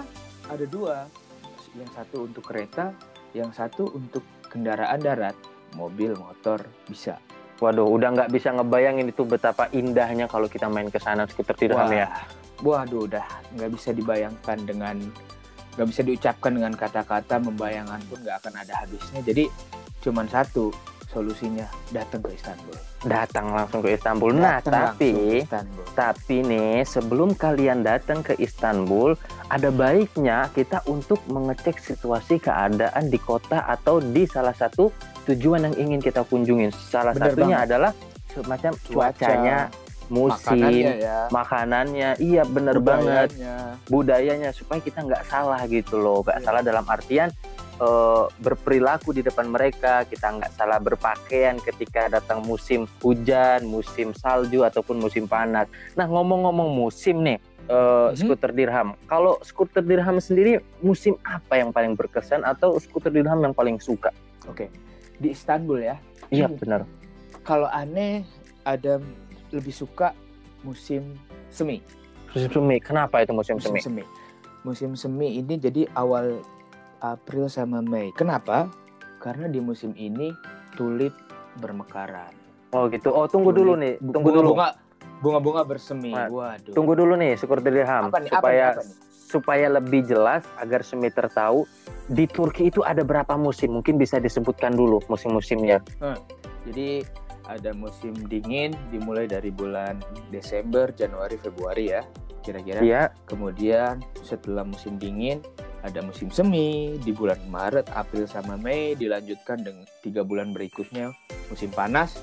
ada 0.50 0.64
dua, 0.68 0.96
yang 1.78 1.90
satu 1.94 2.26
untuk 2.26 2.42
kereta, 2.44 2.92
yang 3.32 3.50
satu 3.54 3.88
untuk 3.94 4.22
kendaraan 4.50 4.98
darat, 4.98 5.38
mobil, 5.78 6.18
motor 6.18 6.66
bisa. 6.90 7.16
Waduh 7.62 7.86
udah 7.86 8.08
nggak 8.16 8.30
bisa 8.34 8.50
ngebayangin 8.56 9.12
itu 9.12 9.22
betapa 9.22 9.70
indahnya 9.70 10.26
kalau 10.26 10.50
kita 10.50 10.66
main 10.66 10.90
ke 10.90 10.98
sana 10.98 11.28
skuter 11.30 11.54
dirham 11.54 11.92
ya. 11.92 12.10
Waduh, 12.60 13.08
udah 13.08 13.24
nggak 13.56 13.70
bisa 13.72 13.94
dibayangkan 13.96 14.58
dengan 14.68 14.96
nggak 15.76 15.86
bisa 15.88 16.00
diucapkan 16.04 16.52
dengan 16.52 16.72
kata-kata, 16.76 17.40
membayangkan 17.40 18.00
pun 18.10 18.18
nggak 18.20 18.36
akan 18.44 18.54
ada 18.60 18.84
habisnya. 18.84 19.20
Jadi 19.24 19.48
cuman 20.04 20.28
satu 20.28 20.72
solusinya 21.10 21.66
datang 21.90 22.22
ke 22.22 22.30
Istanbul. 22.32 22.76
Datang 23.02 23.46
langsung 23.50 23.82
ke 23.82 23.92
Istanbul. 23.92 24.30
Nah 24.32 24.62
Datang 24.62 24.94
tapi 24.94 25.42
Istanbul. 25.42 25.84
Tapi 25.92 26.36
nih, 26.40 26.76
sebelum 26.82 27.34
kalian 27.34 27.82
datang 27.82 28.22
ke 28.22 28.38
Istanbul, 28.38 29.18
ada 29.46 29.68
baiknya 29.68 30.46
kita 30.54 30.86
untuk 30.86 31.18
mengecek 31.26 31.76
situasi 31.76 32.38
keadaan 32.38 33.10
di 33.10 33.18
kota 33.18 33.66
atau 33.66 33.98
di 33.98 34.24
salah 34.24 34.54
satu 34.54 34.94
tujuan 35.26 35.66
yang 35.66 35.76
ingin 35.76 36.00
kita 36.00 36.22
kunjungin. 36.22 36.70
Salah 36.70 37.10
Bener 37.12 37.34
satunya 37.34 37.56
banget. 37.58 37.66
adalah 37.66 37.92
semacam 38.30 38.72
Cuaca, 38.78 38.94
cuacanya, 38.94 39.58
musim, 40.06 40.58
makanannya 40.62 40.92
ya, 40.96 41.18
makanannya. 41.30 42.10
Iya, 42.18 42.42
bener 42.46 42.76
banget. 42.78 43.28
budayanya. 43.34 43.56
Budayanya 43.86 44.50
supaya 44.54 44.78
kita 44.78 45.02
nggak 45.02 45.26
salah 45.26 45.60
gitu 45.66 45.98
loh, 45.98 46.22
nggak 46.22 46.38
Iya. 46.38 46.46
salah 46.46 46.62
dalam 46.62 46.86
artian 46.86 47.28
eh, 47.80 48.24
berperilaku 48.38 49.16
di 49.16 49.24
depan 49.24 49.48
mereka. 49.48 50.04
Kita 50.04 50.36
nggak 50.36 50.52
salah 50.52 50.76
berpakaian 50.76 51.56
ketika 51.58 52.12
datang 52.12 52.44
musim 52.44 52.84
hujan, 53.00 53.64
musim 53.64 54.12
salju 54.12 54.62
ataupun 54.62 55.00
musim 55.00 55.24
panas. 55.24 55.64
Nah, 55.96 56.04
ngomong-ngomong 56.04 56.70
musim 56.70 57.24
nih, 57.24 57.40
eh, 57.66 58.08
Mhm. 58.12 58.16
skuter 58.20 58.52
dirham. 58.52 58.92
Kalau 59.08 59.40
skuter 59.40 59.80
dirham 59.80 60.20
sendiri, 60.20 60.60
musim 60.84 61.16
apa 61.24 61.56
yang 61.56 61.72
paling 61.72 61.96
berkesan 61.96 62.44
atau 62.44 62.76
skuter 62.76 63.08
dirham 63.08 63.40
yang 63.40 63.56
paling 63.56 63.80
suka? 63.80 64.12
Oke, 64.44 64.68
di 65.16 65.32
Istanbul 65.32 65.80
ya. 65.80 65.96
Iya, 66.28 66.46
Hmm. 66.46 66.60
benar. 66.60 66.80
Kalau 67.40 67.66
aneh 67.66 68.22
ada 68.62 69.00
lebih 69.50 69.72
suka 69.72 70.12
musim 70.62 71.16
semi. 71.48 71.80
Musim 72.30 72.50
semi. 72.52 72.76
Kenapa 72.78 73.24
itu 73.24 73.32
musim, 73.34 73.56
musim 73.58 73.74
semi? 73.74 73.80
semi. 73.80 74.04
Musim 74.62 74.92
semi 74.94 75.40
ini 75.40 75.56
jadi 75.56 75.88
awal 75.96 76.44
April 77.00 77.48
sama 77.48 77.80
Mei. 77.80 78.12
Kenapa? 78.16 78.68
Karena 79.20 79.48
di 79.48 79.60
musim 79.60 79.92
ini 79.96 80.32
tulip 80.76 81.12
bermekaran. 81.60 82.32
Oh 82.72 82.86
gitu. 82.88 83.10
Oh 83.10 83.26
tunggu 83.26 83.50
dulu 83.50 83.74
nih. 83.76 83.98
Tunggu 84.00 84.30
dulu. 84.30 84.54
Bunga, 84.54 84.78
bunga-bunga 85.20 85.62
bersemi. 85.66 86.12
Nah, 86.14 86.30
Waduh. 86.30 86.72
Tunggu 86.72 86.94
dulu 86.96 87.18
nih 87.18 87.36
skuter 87.36 87.64
dirham 87.64 88.08
Apa 88.08 88.18
nih, 88.22 88.30
apa 88.30 88.38
supaya 88.40 88.64
nih, 88.64 88.72
apa 88.72 88.82
nih? 88.84 88.96
supaya 89.30 89.66
lebih 89.70 90.00
jelas 90.10 90.42
agar 90.58 90.82
Semiter 90.82 91.30
tahu 91.30 91.62
di 92.10 92.26
Turki 92.26 92.70
itu 92.70 92.82
ada 92.82 93.02
berapa 93.06 93.34
musim. 93.38 93.74
Mungkin 93.78 93.98
bisa 93.98 94.18
disebutkan 94.18 94.74
dulu 94.74 94.98
musim-musimnya. 95.06 95.82
Jadi 96.66 97.06
ada 97.50 97.74
musim 97.74 98.14
dingin 98.30 98.74
dimulai 98.94 99.26
dari 99.26 99.50
bulan 99.50 99.98
Desember, 100.30 100.90
Januari, 100.94 101.34
Februari 101.34 101.90
ya, 101.90 102.02
kira-kira. 102.46 102.78
Iya. 102.82 103.02
Kemudian 103.26 104.02
setelah 104.22 104.62
musim 104.62 104.98
dingin 104.98 105.42
ada 105.80 106.00
musim 106.04 106.28
semi 106.28 106.96
di 107.00 107.10
bulan 107.12 107.40
Maret, 107.48 107.88
April 107.96 108.28
sama 108.28 108.60
Mei 108.60 108.92
dilanjutkan 108.96 109.64
dengan 109.64 109.84
tiga 110.04 110.20
bulan 110.20 110.52
berikutnya 110.52 111.12
musim 111.48 111.72
panas 111.72 112.20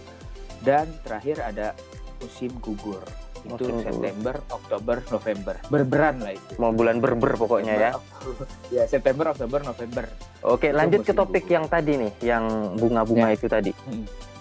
dan 0.62 0.90
terakhir 1.02 1.42
ada 1.42 1.74
musim 2.22 2.54
gugur 2.62 3.02
itu 3.46 3.54
Musim 3.54 3.74
gugur. 3.80 3.86
September, 3.86 4.36
Oktober, 4.50 4.98
November 5.14 5.56
berberan 5.70 6.16
lah 6.20 6.34
itu. 6.34 6.52
Mau 6.58 6.74
bulan 6.74 6.98
berber 7.00 7.38
pokoknya 7.38 7.74
ya. 7.78 7.92
Oktober, 7.94 8.46
ya 8.76 8.84
September, 8.90 9.26
Oktober, 9.32 9.60
November 9.64 10.06
Oke, 10.46 10.70
Itu 10.74 10.78
lanjut 10.78 11.02
ke 11.06 11.14
topik 11.14 11.44
gugur. 11.46 11.56
yang 11.56 11.66
tadi 11.70 11.92
nih, 11.98 12.12
yang 12.26 12.44
bunga-bunga 12.76 13.30
itu 13.34 13.48
tadi. 13.50 13.72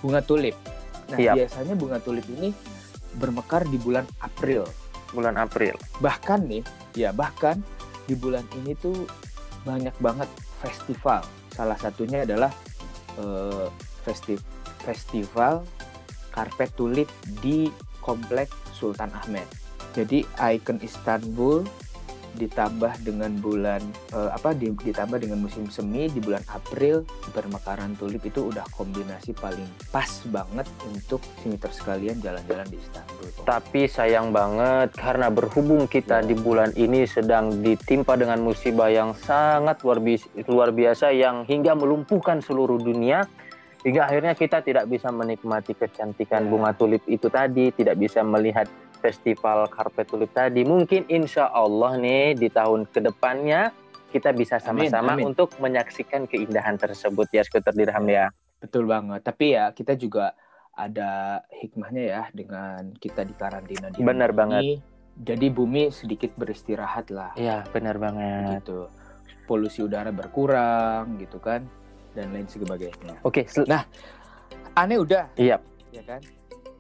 bunga 0.01 0.21
tulip. 0.25 0.57
Nah 1.13 1.19
Siap. 1.19 1.35
biasanya 1.39 1.75
bunga 1.79 1.99
tulip 2.03 2.27
ini 2.29 2.51
bermekar 3.17 3.65
di 3.69 3.79
bulan 3.81 4.05
April. 4.21 4.67
Bulan 5.15 5.39
April. 5.39 5.79
bahkan 6.03 6.43
nih 6.45 6.67
ya 6.99 7.15
bahkan 7.15 7.63
di 8.07 8.15
bulan 8.15 8.47
ini 8.63 8.73
tuh 8.79 9.07
banyak 9.67 9.95
banget 9.99 10.31
festival. 10.63 11.27
Salah 11.53 11.77
satunya 11.77 12.23
adalah 12.23 12.55
eh, 13.19 13.69
festi- 14.07 14.41
festival 14.83 15.67
karpet 16.31 16.71
tulip 16.79 17.09
di 17.43 17.67
komplek 18.01 18.53
Sultan 18.71 19.11
Ahmed. 19.11 19.47
Jadi 19.97 20.23
ikon 20.39 20.79
Istanbul 20.85 21.65
ditambah 22.37 23.01
dengan 23.01 23.33
bulan 23.37 23.81
eh, 24.13 24.31
apa 24.31 24.53
di- 24.53 24.71
ditambah 24.71 25.17
dengan 25.17 25.41
musim 25.41 25.67
semi 25.67 26.07
di 26.07 26.21
bulan 26.21 26.45
April 26.47 27.03
bermekaran 27.33 27.97
tulip 27.97 28.21
itu 28.23 28.53
udah 28.53 28.63
kombinasi 28.71 29.33
paling 29.33 29.65
pas 29.89 30.09
banget 30.29 30.69
untuk 30.85 31.19
siniter 31.41 31.73
sekalian 31.73 32.21
jalan-jalan 32.21 32.69
di 32.69 32.77
Istanbul 32.77 33.29
Tapi 33.43 33.89
sayang 33.89 34.31
banget 34.31 34.93
karena 34.95 35.27
berhubung 35.29 35.89
kita 35.89 36.21
Ya. 36.21 36.25
di 36.25 36.37
bulan 36.37 36.71
ini 36.75 37.05
sedang 37.05 37.61
ditimpa 37.61 38.15
dengan 38.15 38.39
musibah 38.39 38.89
yang 38.89 39.17
sangat 39.17 39.81
luar 39.81 39.99
biasa, 39.99 40.27
luar 40.47 40.71
biasa 40.71 41.07
yang 41.11 41.43
hingga 41.43 41.73
melumpuhkan 41.73 42.39
seluruh 42.39 42.77
dunia 42.77 43.25
hingga 43.81 44.03
akhirnya 44.03 44.35
kita 44.35 44.61
tidak 44.61 44.85
bisa 44.87 45.09
menikmati 45.09 45.73
kecantikan 45.73 46.45
Ya. 46.45 46.51
bunga 46.51 46.71
tulip 46.73 47.01
itu 47.07 47.27
tadi, 47.27 47.71
tidak 47.71 47.97
bisa 47.97 48.21
melihat 48.21 48.67
festival 48.99 49.69
karpet 49.69 50.09
tulip 50.09 50.31
tadi. 50.33 50.65
Mungkin 50.65 51.07
insya 51.09 51.49
Allah 51.53 51.97
nih 51.97 52.35
di 52.37 52.49
tahun 52.49 52.89
ke 52.89 53.01
depannya 53.05 53.71
kita 54.11 54.33
bisa 54.33 54.57
sama-sama 54.57 55.19
untuk 55.21 55.53
menyaksikan 55.61 56.25
keindahan 56.25 56.81
tersebut 56.81 57.29
ya 57.31 57.45
skuter 57.45 57.75
dirham 57.77 58.07
ya. 58.09 58.33
Betul 58.59 58.89
banget. 58.89 59.21
Tapi 59.21 59.55
ya 59.55 59.71
kita 59.77 59.93
juga 59.95 60.33
ada 60.77 61.41
hikmahnya 61.49 62.03
ya 62.05 62.23
dengan 62.33 62.93
kita 62.97 63.25
di 63.25 63.33
karantina 63.33 63.89
di 63.89 64.01
Benar 64.05 64.33
ini. 64.33 64.81
Jadi 65.17 65.49
bumi 65.49 65.89
sedikit 65.89 66.37
beristirahat 66.37 67.09
lah 67.09 67.33
Iya 67.41 67.65
benar 67.73 67.97
banget. 67.97 68.61
gitu. 68.61 68.93
Polusi 69.49 69.81
udara 69.81 70.13
berkurang 70.13 71.17
gitu 71.17 71.41
kan 71.41 71.65
dan 72.13 72.37
lain 72.37 72.45
sebagainya. 72.45 73.17
Oke, 73.25 73.49
sel- 73.49 73.65
Aneh 74.77 75.01
udah 75.01 75.33
iya. 75.41 75.57
ya 75.89 76.05
kan? 76.05 76.21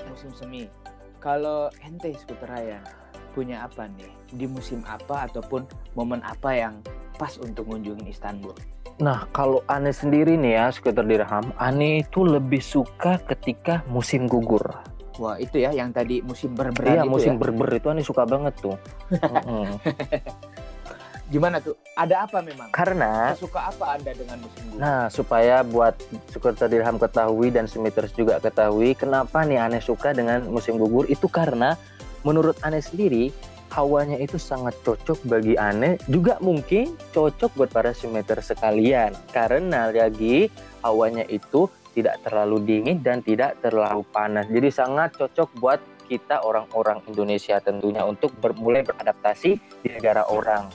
Musim 0.04 0.28
semi. 0.37 0.68
Kalau 1.26 1.66
ente 1.83 2.14
skuter 2.14 2.47
Ryan 2.47 2.87
punya 3.35 3.66
apa 3.66 3.90
nih? 3.90 4.14
Di 4.30 4.47
musim 4.47 4.87
apa 4.87 5.26
ataupun 5.26 5.66
momen 5.99 6.23
apa 6.23 6.54
yang 6.54 6.78
pas 7.18 7.35
untuk 7.42 7.66
ngunjungin 7.66 8.06
Istanbul? 8.06 8.54
Nah, 9.02 9.26
kalau 9.35 9.59
Ane 9.66 9.90
sendiri 9.90 10.38
nih 10.38 10.54
ya, 10.54 10.71
skuter 10.71 11.02
dirham, 11.02 11.50
Ane 11.59 12.06
itu 12.06 12.23
lebih 12.23 12.62
suka 12.62 13.18
ketika 13.26 13.83
musim 13.90 14.30
gugur. 14.30 14.71
Wah 15.18 15.35
itu 15.42 15.66
ya 15.66 15.75
yang 15.75 15.90
tadi 15.90 16.23
musim 16.23 16.54
berberan 16.54 16.95
Iya, 16.95 17.02
itu 17.02 17.11
musim 17.11 17.35
ya. 17.35 17.38
berber 17.42 17.75
itu 17.75 17.87
Ane 17.90 18.06
suka 18.06 18.23
banget 18.23 18.54
tuh. 18.62 18.78
Gimana 21.26 21.59
tuh? 21.59 21.75
Ada 21.99 22.28
apa 22.28 22.38
memang? 22.38 22.71
Karena, 22.71 23.35
Suka 23.35 23.66
apa 23.66 23.99
Anda 23.99 24.14
dengan 24.14 24.38
musim 24.47 24.62
gugur? 24.71 24.78
nah 24.78 25.11
supaya 25.11 25.66
buat 25.66 25.99
skuter 26.30 26.71
dirham 26.71 27.02
ketahui 27.02 27.50
dan 27.50 27.66
Simiters 27.66 28.14
juga 28.14 28.38
ketahui, 28.38 28.95
kenapa 28.95 29.42
nih 29.42 29.59
Ane 29.59 29.83
suka 29.83 30.14
dengan 30.14 30.47
musim 30.47 30.78
gugur? 30.78 31.09
Itu 31.11 31.26
karena 31.26 31.75
menurut 32.23 32.54
Ane 32.62 32.78
sendiri, 32.78 33.35
hawanya 33.75 34.16
itu 34.23 34.38
sangat 34.38 34.78
cocok 34.87 35.26
bagi 35.26 35.59
aneh 35.59 35.99
juga 36.06 36.38
mungkin 36.38 36.95
cocok 37.11 37.50
buat 37.59 37.71
para 37.75 37.90
simeter 37.90 38.38
sekalian 38.38 39.11
karena 39.35 39.90
lagi 39.90 40.47
hawanya 40.87 41.26
itu 41.26 41.66
tidak 41.92 42.23
terlalu 42.23 42.62
dingin 42.62 43.02
dan 43.02 43.21
tidak 43.26 43.59
terlalu 43.61 44.06
panas 44.14 44.47
jadi 44.49 44.71
sangat 44.71 45.18
cocok 45.18 45.50
buat 45.59 45.80
kita 46.06 46.47
orang-orang 46.47 47.02
Indonesia 47.11 47.59
tentunya 47.59 48.06
untuk 48.06 48.30
ber- 48.38 48.54
mulai 48.54 48.87
beradaptasi 48.87 49.59
di 49.83 49.88
negara 49.90 50.23
orang 50.30 50.71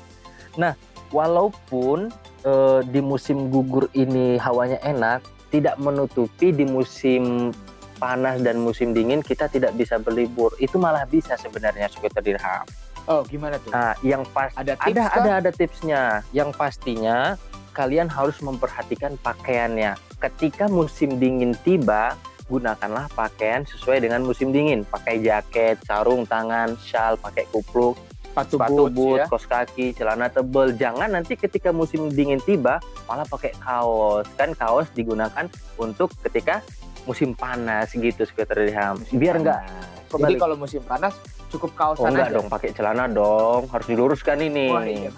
nah 0.55 0.73
walaupun 1.11 2.11
eh, 2.47 2.79
di 2.87 3.01
musim 3.03 3.51
gugur 3.51 3.91
ini 3.93 4.39
hawanya 4.39 4.79
enak 4.83 5.23
tidak 5.51 5.75
menutupi 5.77 6.55
di 6.55 6.63
musim 6.63 7.51
panas 7.99 8.41
dan 8.41 8.57
musim 8.57 8.95
dingin 8.97 9.21
kita 9.21 9.45
tidak 9.51 9.75
bisa 9.77 10.01
berlibur 10.01 10.49
itu 10.57 10.79
malah 10.81 11.05
bisa 11.05 11.37
sebenarnya 11.37 11.91
skuter 11.91 12.23
dirham 12.23 12.65
Oh, 13.09 13.25
gimana 13.25 13.57
tuh? 13.57 13.73
Nah, 13.73 13.97
yang 14.05 14.21
pas 14.29 14.53
Ada 14.53 14.77
tips 14.77 14.93
ada 14.93 15.03
ada 15.17 15.31
ada 15.41 15.51
tipsnya. 15.51 16.01
Yang 16.35 16.53
pastinya 16.53 17.33
kalian 17.73 18.11
harus 18.11 18.37
memperhatikan 18.43 19.17
pakaiannya. 19.25 19.97
Ketika 20.21 20.69
musim 20.69 21.17
dingin 21.17 21.57
tiba, 21.65 22.13
gunakanlah 22.45 23.09
pakaian 23.17 23.65
sesuai 23.65 24.05
dengan 24.05 24.21
musim 24.21 24.53
dingin. 24.53 24.85
Pakai 24.85 25.23
jaket, 25.23 25.81
sarung 25.87 26.29
tangan, 26.29 26.77
shawl, 26.77 27.17
pakai 27.17 27.49
kupluk, 27.49 27.97
sepatu, 28.31 28.55
sepatu 28.55 28.81
boots, 28.81 28.95
boot, 28.95 29.17
ya. 29.17 29.25
kaos 29.27 29.45
kaki, 29.45 29.85
celana 29.91 30.27
tebal. 30.27 30.71
Jangan 30.73 31.09
nanti 31.11 31.35
ketika 31.35 31.69
musim 31.69 32.07
dingin 32.09 32.39
tiba 32.39 32.79
malah 33.05 33.27
pakai 33.27 33.51
kaos. 33.59 34.23
Kan 34.33 34.55
kaos 34.55 34.87
digunakan 34.91 35.45
untuk 35.75 36.15
ketika 36.23 36.63
musim 37.03 37.35
panas 37.35 37.91
gitu 37.91 38.23
dirham. 38.23 38.95
Musim 38.97 39.17
Biar 39.19 39.35
enggak. 39.35 39.61
Jadi 40.07 40.33
kalau 40.37 40.55
musim 40.55 40.79
panas 40.81 41.11
cukup 41.49 41.71
Oh 41.73 41.77
kaosan 41.93 42.15
enggak 42.15 42.27
aja. 42.27 42.35
dong, 42.39 42.47
pakai 42.47 42.69
celana 42.71 43.05
dong. 43.05 43.67
Harus 43.67 43.87
diluruskan 43.87 44.39
ini. 44.39 44.67
Wah, 44.71 44.83
iya. 44.83 45.11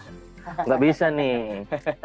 Nggak 0.66 0.80
bisa 0.82 1.06
nih. 1.08 1.64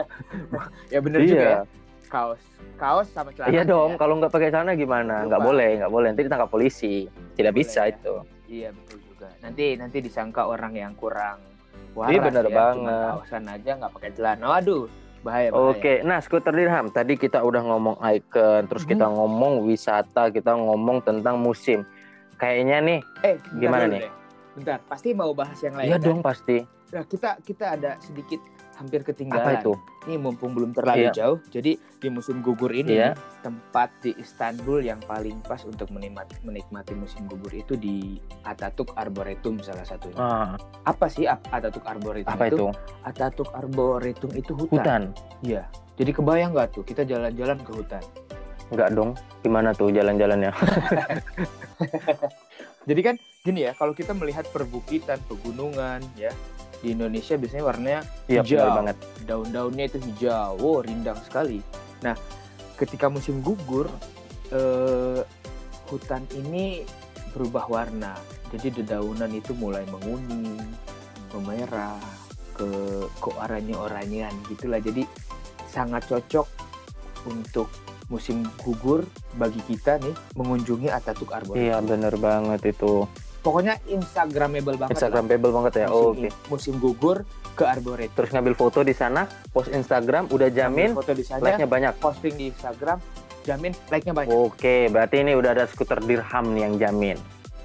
Ya 0.93 0.99
bener 1.01 1.21
Iya. 1.21 1.29
juga 1.29 1.45
ya. 1.45 1.61
Kaos, 2.09 2.41
kaos 2.77 3.09
sama 3.13 3.33
celana. 3.33 3.53
Iya 3.53 3.63
dong, 3.65 3.91
ya. 3.93 3.97
kalau 3.97 4.15
nggak 4.17 4.33
pakai 4.33 4.49
celana 4.49 4.73
gimana? 4.73 5.25
Nggak 5.25 5.41
boleh, 5.43 5.71
nggak 5.81 5.93
boleh. 5.93 6.07
Nanti 6.09 6.23
ditangkap 6.25 6.49
polisi. 6.49 7.05
Tidak 7.35 7.53
Boleh 7.53 7.61
bisa 7.61 7.81
ya. 7.83 7.93
itu. 7.93 8.15
Iya 8.47 8.69
betul. 8.73 8.99
Nanti 9.41 9.75
nanti 9.75 9.99
disangka 9.99 10.45
orang 10.45 10.75
yang 10.75 10.93
kurang 10.93 11.39
waras 11.95 12.11
Iya, 12.11 12.21
bener 12.21 12.45
ya, 12.45 12.55
banget. 12.57 12.91
cuma 13.01 13.15
kaosan 13.17 13.45
aja 13.47 13.71
nggak 13.77 13.93
pakai 13.93 14.11
celana. 14.13 14.45
Waduh, 14.49 14.85
bahaya 15.21 15.49
bahaya. 15.49 15.71
Oke, 15.71 15.95
nah 16.03 16.19
skuter 16.19 16.51
dirham. 16.53 16.87
Tadi 16.89 17.15
kita 17.15 17.39
udah 17.41 17.63
ngomong 17.65 17.97
icon, 18.09 18.63
terus 18.67 18.83
Hmm. 18.83 18.91
kita 18.93 19.07
ngomong 19.09 19.63
wisata, 19.63 20.29
kita 20.29 20.53
ngomong 20.53 21.03
tentang 21.03 21.39
musim. 21.39 21.83
Kayaknya 22.37 22.79
nih, 22.81 22.99
Eh, 23.25 23.35
Gimana 23.57 23.87
nih? 23.89 24.01
deh. 24.01 24.13
Bentar, 24.55 24.79
pasti 24.85 25.11
mau 25.11 25.31
bahas 25.33 25.59
yang 25.59 25.75
lain. 25.75 25.87
iya 25.87 25.97
kan? 25.97 26.07
dong 26.09 26.21
pasti. 26.21 26.63
Nah, 26.89 27.05
kita 27.05 27.37
kita 27.41 27.77
ada 27.77 28.01
sedikit 28.01 28.41
hampir 28.79 29.03
ketinggalan. 29.03 29.45
Apa 29.45 29.53
itu? 29.61 29.73
Ini 30.07 30.17
mumpung 30.17 30.55
belum 30.55 30.71
terlalu 30.71 31.05
Iya. 31.05 31.13
jauh. 31.13 31.39
Jadi 31.51 31.77
di 31.77 32.09
musim 32.09 32.41
gugur 32.41 32.71
ini 32.71 32.95
Iya. 32.95 33.13
tempat 33.43 33.91
di 34.01 34.15
Istanbul 34.15 34.81
yang 34.81 35.03
paling 35.03 35.43
pas 35.43 35.61
untuk 35.63 35.91
menikmati, 35.91 36.39
menikmati 36.41 36.95
musim 36.95 37.27
gugur 37.27 37.51
itu 37.51 37.75
di 37.75 38.17
Ataturk 38.41 38.95
Arboretum 38.95 39.59
salah 39.61 39.83
satunya. 39.83 40.17
Ah, 40.17 40.55
Apa 40.87 41.11
sih 41.11 41.27
At- 41.27 41.45
Ataturk 41.51 41.85
Arboretum 41.85 42.31
apa 42.31 42.45
itu? 42.47 42.67
Ataturk 43.03 43.51
Arboretum 43.53 44.31
itu 44.33 44.55
hutan. 44.55 44.73
Hutan. 44.73 45.03
Iya. 45.43 45.67
Jadi 45.99 46.11
kebayang 46.15 46.55
nggak 46.55 46.69
tuh 46.73 46.87
kita 46.87 47.03
jalan-jalan 47.03 47.59
ke 47.59 47.71
hutan. 47.75 48.03
Nggak 48.71 48.89
dong. 48.95 49.11
Gimana 49.43 49.75
tuh 49.75 49.91
jalan-jalannya? 49.91 50.55
Jadi 52.89 53.01
kan 53.03 53.15
gini 53.43 53.65
ya, 53.65 53.73
kalau 53.75 53.93
kita 53.93 54.13
melihat 54.13 54.45
perbukitan, 54.49 55.19
pegunungan 55.27 56.05
ya 56.15 56.31
di 56.79 56.95
Indonesia 56.95 57.35
biasanya 57.35 57.65
warnanya 57.65 58.01
Iya, 58.31 58.43
Hijau. 58.47 58.71
banget. 58.83 58.97
daun-daunnya 59.27 59.85
itu 59.91 59.99
hijau, 60.01 60.57
wow 60.57 60.81
rindang 60.81 61.19
sekali. 61.27 61.59
Nah, 62.01 62.15
ketika 62.79 63.11
musim 63.11 63.43
gugur, 63.43 63.91
eh, 64.49 65.21
hutan 65.91 66.23
ini 66.33 66.87
berubah 67.35 67.69
warna. 67.69 68.15
Jadi 68.49 68.81
dedaunan 68.81 69.29
itu 69.35 69.53
mulai 69.53 69.85
menguning, 69.93 70.57
memerah, 71.37 72.01
ke 72.57 72.69
ke 73.21 73.29
oranye-oranyean 73.37 74.33
gitulah. 74.49 74.81
Jadi 74.81 75.05
sangat 75.69 76.09
cocok 76.09 76.47
untuk 77.29 77.69
musim 78.09 78.41
gugur 78.65 79.05
bagi 79.37 79.61
kita 79.69 80.01
nih 80.01 80.17
mengunjungi 80.33 80.89
Ataturk 80.89 81.29
Arboretum. 81.37 81.61
Iya, 81.61 81.77
benar 81.85 82.17
banget 82.17 82.73
itu. 82.73 83.05
Pokoknya 83.49 83.81
instagramable 83.89 84.77
banget 84.77 84.93
lah. 84.93 85.09
Instagramable 85.09 85.53
banget 85.57 85.73
ya. 85.81 85.87
musim, 85.89 86.05
Oke. 86.13 86.29
musim 86.53 86.75
gugur 86.77 87.19
ke 87.57 87.65
Arboretum. 87.65 88.13
Terus 88.13 88.31
ngambil 88.37 88.55
foto 88.61 88.85
di 88.85 88.93
sana, 88.93 89.25
post 89.57 89.73
Instagram, 89.73 90.29
udah 90.29 90.53
jamin 90.53 90.93
foto 90.93 91.17
di 91.17 91.25
sana, 91.25 91.41
like-nya 91.41 91.65
banyak. 91.65 91.97
posting 91.97 92.37
di 92.37 92.53
Instagram, 92.53 93.01
jamin 93.49 93.73
like-nya 93.89 94.13
banyak. 94.13 94.29
Oke, 94.29 94.93
berarti 94.93 95.25
ini 95.25 95.33
udah 95.33 95.57
ada 95.57 95.65
skuter 95.65 95.97
dirham 96.05 96.53
nih 96.53 96.61
yang 96.69 96.75
jamin. 96.77 97.17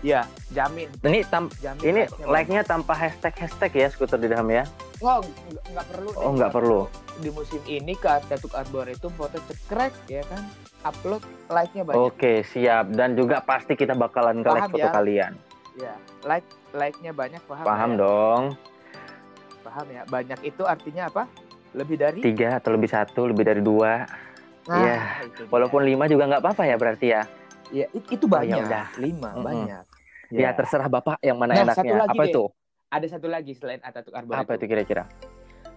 Iya, 0.08 0.24
jamin. 0.56 0.88
Ini 1.04 1.20
tam 1.28 1.52
jamin 1.60 1.84
ini 1.84 2.02
like-nya 2.32 2.64
tanpa 2.64 2.96
hashtag 2.96 3.36
hashtag 3.44 3.72
ya 3.76 3.88
skuter 3.92 4.16
dirham 4.16 4.48
ya. 4.48 4.64
Oh, 5.04 5.20
nggak 5.68 5.86
perlu. 5.92 6.10
Oh, 6.16 6.32
nggak 6.32 6.52
perlu. 6.56 6.80
Di 7.20 7.28
musim 7.28 7.60
ini 7.68 7.92
ke 8.00 8.08
Ataturk 8.08 8.56
Arboretum 8.56 9.12
foto 9.20 9.36
cekrek 9.52 9.92
ya 10.08 10.24
kan. 10.32 10.48
Upload 10.88 11.28
like-nya 11.52 11.84
banyak. 11.84 12.00
Oke, 12.00 12.48
siap. 12.48 12.96
Dan 12.96 13.20
juga 13.20 13.44
pasti 13.44 13.76
kita 13.76 14.00
bakalan 14.00 14.40
Paham 14.44 14.72
like 14.72 14.72
foto 14.72 14.88
ya? 14.88 14.92
kalian. 14.96 15.34
Ya, 15.74 15.94
like 16.24 16.46
like-nya 16.72 17.12
banyak 17.12 17.42
paham. 17.44 17.66
Paham 17.66 17.92
ya? 17.92 18.00
dong. 18.00 18.44
Paham 19.62 19.88
ya. 19.90 20.02
Banyak 20.06 20.40
itu 20.44 20.64
artinya 20.64 21.10
apa? 21.10 21.24
Lebih 21.74 21.98
dari 21.98 22.20
Tiga 22.22 22.62
atau 22.62 22.70
lebih 22.72 22.88
satu, 22.88 23.26
lebih 23.26 23.42
dari 23.42 23.60
dua. 23.60 24.06
Nah, 24.64 24.78
Iya. 24.78 24.98
dia. 25.28 25.50
Walaupun 25.50 25.82
lima 25.82 26.06
juga 26.06 26.30
nggak 26.30 26.42
apa-apa 26.42 26.64
ya 26.64 26.76
berarti 26.76 27.08
ya. 27.10 27.24
ya 27.74 27.90
it- 27.90 28.06
itu 28.08 28.26
Oh, 28.26 28.30
ya 28.30 28.34
banyak. 28.38 28.64
udah. 28.64 28.86
Lima 28.96 29.30
Mm-mm. 29.34 29.44
banyak. 29.44 29.84
Ya, 30.30 30.50
terserah 30.52 30.86
bapak 30.88 31.18
yang 31.20 31.38
mana 31.38 31.54
Nah, 31.56 31.74
satu 31.74 31.82
enaknya. 31.84 32.00
lagi 32.00 32.10
Apa 32.12 32.24
deh. 32.24 32.30
itu? 32.30 32.44
Ada 32.88 33.08
satu 33.10 33.28
lagi 33.28 33.52
selain 33.54 33.82
Ataturk 33.82 34.14
Arboretum. 34.14 34.46
Apa 34.46 34.52
itu 34.54 34.66
kira-kira? 34.68 35.04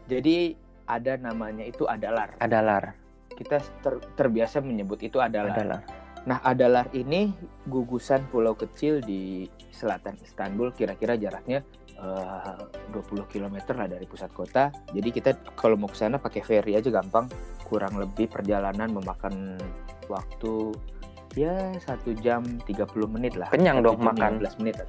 Jadi 0.06 0.36
ada 0.84 1.12
namanya 1.16 1.64
itu 1.64 1.88
adalar. 1.88 2.36
Adalar. 2.36 2.92
Kita 3.32 3.56
ter- 3.80 4.04
terbiasa 4.14 4.60
menyebut 4.60 5.00
itu 5.00 5.16
adalar. 5.18 5.56
Adalar. 5.56 5.80
Nah, 6.26 6.42
Adalar 6.42 6.90
ini 6.90 7.30
gugusan 7.70 8.26
pulau 8.26 8.58
kecil 8.58 8.98
di 8.98 9.46
selatan 9.70 10.18
Istanbul, 10.18 10.74
kira-kira 10.74 11.14
jaraknya 11.14 11.62
eh, 11.96 12.58
20 12.90 13.30
km 13.30 13.56
lah 13.78 13.86
dari 13.86 14.04
pusat 14.10 14.34
kota. 14.34 14.74
Jadi 14.90 15.08
kita 15.14 15.30
kalau 15.54 15.78
mau 15.78 15.86
ke 15.86 15.94
sana 15.94 16.18
pakai 16.18 16.42
ferry 16.42 16.74
aja 16.74 16.90
gampang. 16.90 17.30
Kurang 17.62 17.98
lebih 17.98 18.26
perjalanan 18.30 18.90
memakan 18.90 19.58
waktu 20.06 20.74
ya 21.38 21.74
satu 21.82 22.14
jam 22.18 22.42
30 22.66 22.90
menit 23.06 23.38
lah. 23.38 23.46
Kenyang 23.50 23.86
dong 23.86 24.02
makan. 24.02 24.42
15 24.42 24.60
menit. 24.62 24.82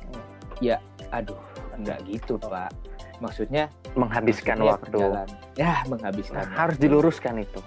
Ya, 0.57 0.81
aduh, 1.13 1.37
enggak 1.77 2.01
gitu 2.09 2.41
pak. 2.41 2.73
Maksudnya 3.21 3.69
Menghabiskan 3.93 4.57
maksudnya 4.61 4.73
waktu. 4.73 4.89
perjalanan. 4.89 5.27
Ya, 5.57 5.73
menghabiskan. 5.89 6.37
Nah, 6.37 6.49
harus 6.53 6.77
diluruskan 6.81 7.41
itu. 7.41 7.61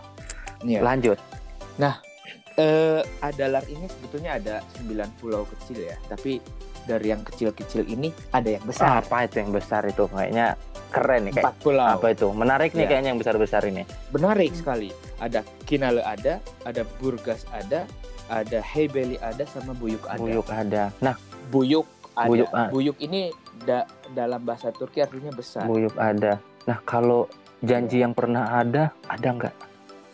Iya. 0.63 0.83
Lanjut. 0.83 1.19
Eh, 2.59 3.01
Adalar 3.23 3.65
ini 3.71 3.87
sebetulnya 3.87 4.37
ada 4.37 4.61
9 4.83 5.07
pulau 5.23 5.47
kecil 5.47 5.87
ya, 5.87 5.97
tapi 6.11 6.43
dari 6.85 7.13
yang 7.13 7.23
kecil-kecil 7.23 7.87
ini 7.87 8.11
ada 8.33 8.57
yang 8.59 8.65
besar. 8.67 9.01
Apa 9.05 9.29
itu 9.29 9.39
yang 9.39 9.53
besar 9.55 9.87
itu? 9.87 10.09
Kayaknya 10.11 10.59
keren 10.91 11.31
nih 11.31 11.33
kayak. 11.39 11.45
Empat 11.47 11.57
pulau. 11.63 11.87
Apa 11.87 12.07
itu? 12.11 12.29
Menarik 12.35 12.75
nih 12.75 12.85
Iya. 12.85 12.91
kayaknya 12.91 13.09
yang 13.15 13.21
besar-besar 13.21 13.63
ini. 13.69 13.83
Menarik 14.11 14.53
sekali. 14.57 14.91
Ada 15.21 15.45
Kinale 15.65 16.03
ada, 16.03 16.41
ada 16.67 16.83
Burgas 16.99 17.47
ada, 17.55 17.87
ada 18.27 18.59
Heybeli 18.59 19.21
ada, 19.23 19.45
sama 19.47 19.77
Buyuk 19.77 20.03
ada. 20.09 20.19
Buyuk 20.19 20.49
ada. 20.51 20.83
Nah, 20.99 21.15
Buyuk 21.53 21.87
ada. 22.19 22.29
Buyuk, 22.29 22.49
Buyuk, 22.73 22.97
ah. 22.99 23.05
ini 23.05 23.31
da- 23.63 23.87
dalam 24.11 24.43
bahasa 24.43 24.75
Turki 24.75 24.99
artinya 24.99 25.31
besar. 25.31 25.69
Buyuk 25.69 25.95
ada. 25.95 26.41
Nah, 26.67 26.79
kalau 26.83 27.31
janji 27.63 28.03
yang 28.03 28.17
pernah 28.17 28.59
ada, 28.59 28.91
ada 29.07 29.29
nggak? 29.31 29.55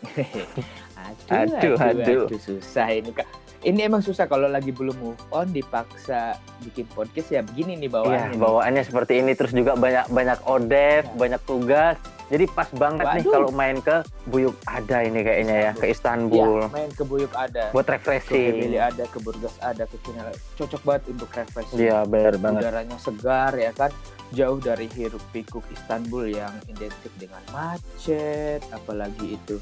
aduh, 1.27 1.75
Aduh, 1.75 1.75
aduh. 1.77 2.25
susah 2.37 2.87
ini 2.89 3.11
kak. 3.11 3.27
Ini 3.57 3.89
emang 3.89 3.99
susah 3.99 4.25
kalau 4.25 4.45
lagi 4.45 4.69
belum 4.69 4.93
move 4.95 5.21
on 5.27 5.49
dipaksa 5.49 6.37
bikin 6.61 6.85
podcast 6.87 7.31
ya 7.31 7.41
begini 7.41 7.73
nih 7.75 7.89
Iya, 7.89 7.95
bawaannya. 7.95 8.29
nih. 8.29 8.37
bawaannya 8.37 8.83
seperti 8.85 9.13
ini 9.17 9.31
terus 9.33 9.49
juga 9.49 9.73
banyak 9.73 10.05
banyak 10.07 10.39
odef, 10.45 11.03
Ya. 11.03 11.13
banyak 11.15 11.41
tugas. 11.43 11.97
Jadi 12.27 12.43
pas 12.45 12.67
banget 12.69 13.07
nih 13.07 13.23
Waduh. 13.23 13.33
kalau 13.33 13.49
main 13.49 13.79
ke 13.79 13.97
Buyuk 14.25 14.51
ada 14.63 14.99
ini 14.99 15.19
kayaknya 15.21 15.55
ya 15.57 15.71
ke 15.73 15.87
Istanbul 15.87 16.59
Iya, 16.61 16.69
main 16.69 16.91
ke 16.91 17.03
Buyuk 17.03 17.33
ada. 17.33 17.71
buat 17.71 17.87
ke 17.87 17.91
refreshing. 17.93 18.53
Heybeli 18.61 18.77
ada, 18.77 19.03
ke 19.05 19.17
Burgas 19.17 19.55
ada, 19.57 19.83
ke 19.83 19.97
Kinale. 19.97 20.35
Cocok 20.53 20.81
banget 20.83 21.03
untuk 21.07 21.29
refreshing. 21.31 21.77
Iya, 21.81 21.97
benar 22.03 22.35
banget. 22.37 22.61
Udaranya 22.61 22.97
segar 22.99 23.51
ya 23.55 23.71
kan. 23.71 23.89
Jauh 24.27 24.59
dari 24.59 24.91
hiruk 24.91 25.23
pikuk 25.31 25.63
Istanbul 25.71 26.27
yang 26.29 26.51
identik 26.67 27.15
dengan 27.15 27.39
macet, 27.49 28.59
apalagi 28.69 29.33
itu 29.33 29.55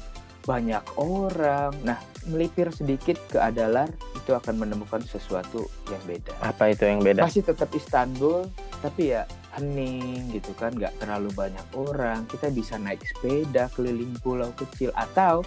banyak 0.46 0.82
orang. 0.94 1.74
Nah, 1.82 1.98
melipir 2.24 2.70
sedikit 2.70 3.18
ke 3.26 3.36
Adalar 3.36 3.90
itu 4.14 4.30
akan 4.30 4.62
menemukan 4.62 5.02
sesuatu 5.02 5.66
yang 5.90 6.00
beda. 6.06 6.32
Apa 6.40 6.70
itu 6.70 6.86
yang 6.86 7.02
beda? 7.02 7.26
Masih 7.26 7.42
tetap 7.42 7.68
Istanbul, 7.74 8.46
tapi 8.80 9.10
ya 9.12 9.26
hening 9.58 10.30
gitu 10.30 10.54
kan, 10.54 10.70
nggak 10.70 11.02
terlalu 11.02 11.34
banyak 11.34 11.66
orang. 11.74 12.24
Kita 12.26 12.48
bisa 12.48 12.78
naik 12.78 13.02
sepeda 13.02 13.66
keliling 13.74 14.14
pulau 14.22 14.54
kecil 14.54 14.94
atau 14.94 15.42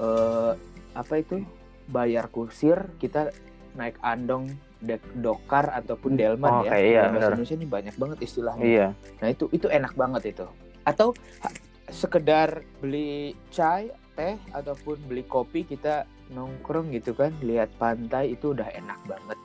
eh, 0.00 0.52
apa 0.96 1.14
itu 1.20 1.44
bayar 1.86 2.28
kusir, 2.28 2.88
kita 2.96 3.28
naik 3.76 4.00
andong, 4.00 4.48
dek- 4.80 5.12
dokar 5.14 5.70
ataupun 5.72 6.16
delman 6.16 6.64
Oke, 6.64 6.68
ya. 6.68 6.76
iya, 6.76 7.00
Dalam 7.04 7.12
bahasa. 7.14 7.28
Indonesia 7.36 7.54
ini 7.54 7.66
banyak 7.68 7.94
banget 7.94 8.18
istilahnya. 8.24 8.64
Iya. 8.64 8.88
Nah 9.20 9.28
itu 9.28 9.44
itu 9.52 9.66
enak 9.68 9.92
banget 9.92 10.32
itu. 10.32 10.46
Atau 10.84 11.12
sekedar 11.88 12.60
beli 12.78 13.32
chai, 13.48 13.88
teh 14.18 14.34
ataupun 14.50 14.98
beli 15.06 15.22
kopi 15.22 15.62
kita 15.62 16.02
nongkrong 16.34 16.90
gitu 16.90 17.14
kan, 17.14 17.30
lihat 17.38 17.70
pantai 17.78 18.34
itu 18.34 18.50
udah 18.50 18.66
enak 18.66 18.98
banget 19.06 19.38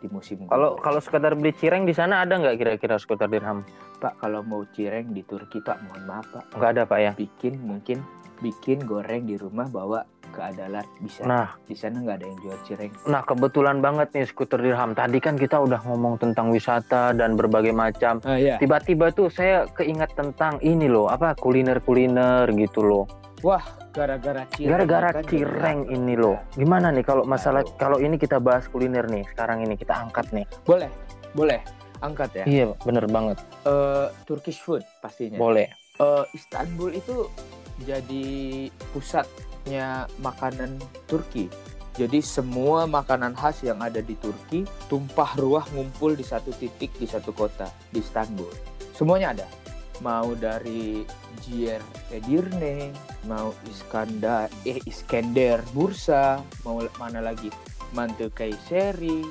di 0.00 0.08
musim 0.08 0.48
Kalau 0.48 0.80
kalau 0.80 1.00
sekedar 1.00 1.36
beli 1.36 1.52
cireng 1.52 1.84
di 1.84 1.92
sana 1.92 2.24
ada 2.24 2.40
nggak 2.40 2.56
kira-kira 2.56 2.96
skuter 2.96 3.28
dirham? 3.28 3.60
Pak 4.00 4.24
kalau 4.24 4.40
mau 4.40 4.64
cireng 4.72 5.12
di 5.12 5.20
Turki 5.22 5.60
Pak 5.60 5.76
mohon 5.84 6.08
maaf 6.08 6.24
Pak 6.32 6.56
Nggak 6.56 6.70
ada 6.72 6.82
pak 6.84 6.98
ya. 7.00 7.12
bikin 7.12 7.60
mungkin 7.60 8.00
bikin 8.40 8.84
goreng 8.84 9.24
di 9.24 9.36
rumah 9.36 9.68
bawa 9.68 10.04
ke 10.34 10.42
Adalat 10.42 10.82
bisa. 10.98 11.22
Nah, 11.22 11.54
Di 11.62 11.78
sana 11.78 12.02
nggak 12.02 12.16
ada 12.18 12.26
yang 12.26 12.38
jual 12.42 12.58
cireng. 12.66 12.92
nah 13.06 13.22
kebetulan 13.22 13.78
banget 13.78 14.10
nih 14.10 14.26
skuter 14.26 14.58
dirham. 14.58 14.90
Tadi 14.90 15.22
kan 15.22 15.38
kita 15.38 15.62
udah 15.62 15.78
ngomong 15.86 16.18
tentang 16.18 16.50
wisata 16.50 17.14
dan 17.14 17.38
berbagai 17.38 17.70
macam. 17.70 18.18
Ah 18.26 18.34
ya. 18.34 18.58
Tiba-tiba 18.58 19.14
tuh 19.14 19.30
saya 19.30 19.70
keingat 19.78 20.18
tentang 20.18 20.58
ini 20.58 20.90
loh, 20.90 21.06
apa 21.06 21.38
kuliner-kuliner 21.38 22.50
gitu 22.50 22.82
loh. 22.82 23.06
Gara-gara 23.94 24.42
cireng. 24.56 24.70
Gara-gara 24.72 25.08
kan 25.20 25.24
cireng 25.28 25.78
lapar. 25.84 25.94
ini 25.94 26.14
loh. 26.16 26.36
Gimana 26.56 26.88
nih 26.90 27.04
kalau 27.04 27.22
masalah 27.28 27.62
Aduh. 27.62 27.76
kalau 27.76 27.98
ini 28.00 28.16
kita 28.16 28.40
bahas 28.40 28.66
kuliner 28.72 29.04
nih, 29.06 29.22
sekarang 29.36 29.62
ini 29.62 29.76
kita 29.76 29.92
angkat 29.92 30.32
nih. 30.32 30.48
Boleh, 30.64 30.90
boleh. 31.36 31.60
Angkat 32.02 32.30
ya. 32.42 32.44
Iya, 32.44 32.66
bener 32.84 33.06
banget. 33.08 33.38
Eh, 33.64 34.08
Turkish 34.26 34.60
food 34.60 34.82
pastinya. 34.98 35.38
Boleh. 35.38 35.70
Eh, 36.00 36.24
Istanbul 36.34 36.96
itu 36.96 37.30
jadi 37.86 38.26
pusatnya 38.92 40.10
makanan 40.18 40.80
Turki. 41.06 41.46
Jadi 41.94 42.18
semua 42.26 42.90
makanan 42.90 43.38
khas 43.38 43.62
yang 43.62 43.78
ada 43.78 44.02
di 44.02 44.18
Turki 44.18 44.66
tumpah 44.90 45.38
ruah 45.38 45.62
ngumpul 45.70 46.18
di 46.18 46.26
satu 46.26 46.50
titik 46.50 46.90
di 46.98 47.06
satu 47.06 47.30
kota 47.30 47.70
di 47.94 48.02
Istanbul. 48.02 48.50
Semuanya 48.90 49.30
ada. 49.30 49.46
Mau 50.02 50.34
dari 50.34 51.06
Ciğer 51.42 51.82
Edirne, 52.12 52.94
mau 53.26 53.50
Iskandar, 53.66 54.52
eh 54.68 54.78
Iskender 54.86 55.64
Bursa, 55.74 56.38
mau 56.62 56.78
mana 57.00 57.18
lagi 57.18 57.50
Mantı 57.94 58.30
Kayseri. 58.34 59.22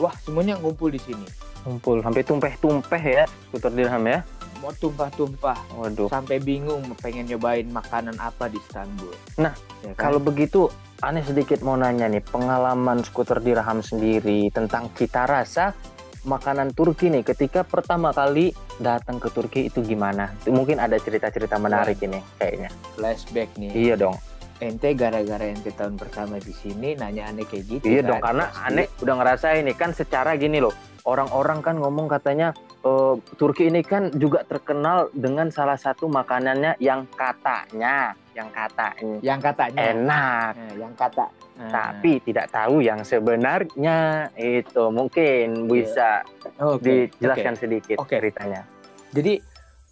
Wah, 0.00 0.12
semuanya 0.24 0.56
ngumpul 0.60 0.92
di 0.92 1.00
sini. 1.00 1.24
Kumpul 1.62 2.02
sampai 2.02 2.22
tumpeh-tumpeh 2.26 3.02
ya 3.02 3.24
skuter 3.48 3.72
dirham 3.72 4.02
ya. 4.04 4.24
Mau 4.58 4.70
tumpah-tumpah 4.74 5.58
Waduh. 5.74 6.06
sampai 6.10 6.38
bingung 6.38 6.82
pengen 7.02 7.26
nyobain 7.26 7.66
makanan 7.66 8.14
apa 8.18 8.46
di 8.46 8.58
Istanbul. 8.62 9.14
Nah, 9.38 9.54
Ya 9.82 9.90
kan? 9.98 10.10
Kalau 10.10 10.22
begitu, 10.22 10.70
aneh 11.02 11.26
sedikit 11.26 11.58
mau 11.66 11.74
nanya 11.74 12.06
nih, 12.06 12.22
pengalaman 12.22 13.02
skuter 13.02 13.42
dirham 13.42 13.82
sendiri 13.82 14.46
tentang 14.54 14.86
cita 14.94 15.26
rasa 15.26 15.74
makanan 16.22 16.70
Turki 16.74 17.10
nih 17.10 17.26
ketika 17.26 17.66
pertama 17.66 18.14
kali 18.14 18.54
datang 18.78 19.18
ke 19.18 19.28
Turki 19.30 19.60
itu 19.66 19.82
gimana? 19.82 20.30
Mungkin 20.46 20.78
ada 20.78 20.94
cerita-cerita 20.98 21.58
menarik 21.58 21.98
ini 22.02 22.22
kayaknya. 22.38 22.70
flashback 22.94 23.50
nih. 23.58 23.70
Iya 23.74 23.94
dong. 23.98 24.16
Ente 24.62 24.94
gara-gara 24.94 25.42
ente 25.42 25.74
tahun 25.74 25.98
pertama 25.98 26.38
di 26.38 26.54
sini 26.54 26.94
nanya 26.94 27.26
aneh 27.26 27.42
kayak 27.42 27.64
gitu. 27.66 27.84
Iya 27.90 28.06
kan? 28.06 28.08
dong 28.14 28.20
karena 28.22 28.44
Pasti. 28.46 28.66
aneh 28.70 28.86
udah 29.02 29.14
ngerasain 29.18 29.62
nih 29.66 29.76
kan 29.76 29.90
secara 29.90 30.30
gini 30.38 30.62
loh. 30.62 30.74
Orang-orang 31.02 31.58
kan 31.66 31.74
ngomong 31.82 32.06
katanya 32.06 32.54
eh, 32.82 33.14
Turki 33.38 33.70
ini 33.70 33.80
kan 33.86 34.10
juga 34.14 34.42
terkenal 34.42 35.08
dengan 35.14 35.48
salah 35.48 35.78
satu 35.78 36.10
makanannya 36.10 36.76
yang 36.82 37.06
katanya, 37.14 38.14
yang 38.34 38.50
katanya 38.50 39.18
yang 39.22 39.40
katanya. 39.40 39.80
enak. 39.94 40.52
Nah, 40.58 40.74
yang 40.76 40.92
kata. 40.98 41.26
Nah, 41.52 41.68
tapi 41.70 42.18
tidak 42.24 42.48
tahu 42.48 42.80
yang 42.80 43.04
sebenarnya 43.04 44.28
itu 44.40 44.84
mungkin 44.88 45.68
bisa 45.68 46.24
oke, 46.58 46.80
dijelaskan 46.80 47.54
oke. 47.54 47.60
sedikit 47.60 47.96
Oke. 48.00 48.18
ceritanya. 48.18 48.64
Jadi 49.12 49.38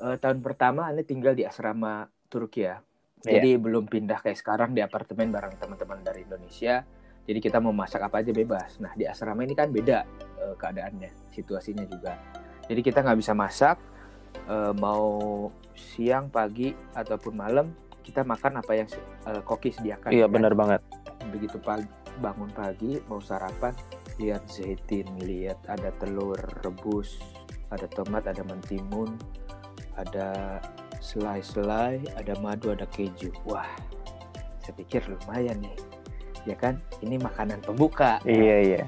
eh, 0.00 0.16
tahun 0.16 0.40
pertama 0.40 0.88
aneh 0.88 1.05
tinggal 1.05 1.37
di 1.37 1.44
asrama 1.44 2.09
Turki 2.26 2.64
ya. 2.64 2.81
Iya. 3.20 3.37
Jadi 3.37 3.50
belum 3.61 3.85
pindah 3.85 4.24
kayak 4.24 4.40
sekarang 4.40 4.72
di 4.72 4.81
apartemen 4.81 5.29
bareng 5.29 5.61
teman-teman 5.61 6.00
dari 6.00 6.24
Indonesia. 6.24 6.81
Jadi 7.20 7.38
kita 7.38 7.61
mau 7.61 7.70
masak 7.76 8.00
apa 8.00 8.24
aja 8.24 8.33
bebas. 8.33 8.81
Nah 8.81 8.96
di 8.96 9.05
asrama 9.05 9.44
ini 9.44 9.53
kan 9.53 9.68
beda 9.68 9.98
eh, 10.40 10.55
keadaannya, 10.57 11.31
situasinya 11.37 11.85
juga. 11.85 12.16
Jadi 12.71 12.81
kita 12.87 13.03
nggak 13.03 13.19
bisa 13.19 13.35
masak. 13.35 13.77
eh, 14.47 14.73
mau 14.79 15.51
siang, 15.75 16.31
pagi 16.31 16.71
ataupun 16.95 17.35
malam 17.35 17.75
kita 18.03 18.23
makan 18.23 18.63
apa 18.63 18.73
yang 18.79 18.89
eh, 19.27 19.43
koki 19.43 19.75
sediakan. 19.75 20.11
Iya 20.15 20.27
kan? 20.31 20.35
benar 20.39 20.55
banget. 20.55 20.81
begitu 21.31 21.61
pagi 21.61 21.87
bangun 22.19 22.51
pagi 22.51 22.99
mau 23.07 23.23
sarapan 23.23 23.71
lihat 24.19 24.45
zaitin 24.51 25.07
lihat 25.23 25.63
ada 25.71 25.95
telur 26.03 26.37
rebus 26.67 27.17
ada 27.71 27.87
tomat 27.87 28.27
ada 28.29 28.43
mentimun 28.45 29.15
ada 29.97 30.59
selai-selai 30.99 32.03
ada 32.19 32.35
madu 32.43 32.75
ada 32.75 32.85
keju 32.91 33.31
wah 33.49 33.69
saya 34.61 34.75
pikir 34.77 35.01
lumayan 35.09 35.63
nih 35.65 35.77
ya 36.45 36.57
kan 36.59 36.77
ini 37.01 37.17
makanan 37.17 37.63
pembuka 37.65 38.21
Iya 38.27 38.57
iya. 38.61 38.85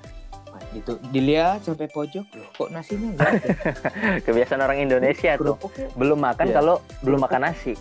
Nah, 0.52 0.60
gitu 0.70 0.92
dilihat 1.08 1.64
sampai 1.64 1.88
pojok 1.88 2.28
loh 2.30 2.48
kok 2.52 2.68
nasinya 2.68 3.08
enggak 3.08 3.30
ada 3.32 3.48
Kebiasaan 4.24 4.60
orang 4.60 4.78
Indonesia 4.80 5.32
tuh 5.34 5.56
belum 5.94 6.18
makan 6.18 6.46
Iya. 6.46 6.54
kalau 6.54 6.74
belum 7.00 7.18
makan 7.18 7.40
nasi. 7.42 7.72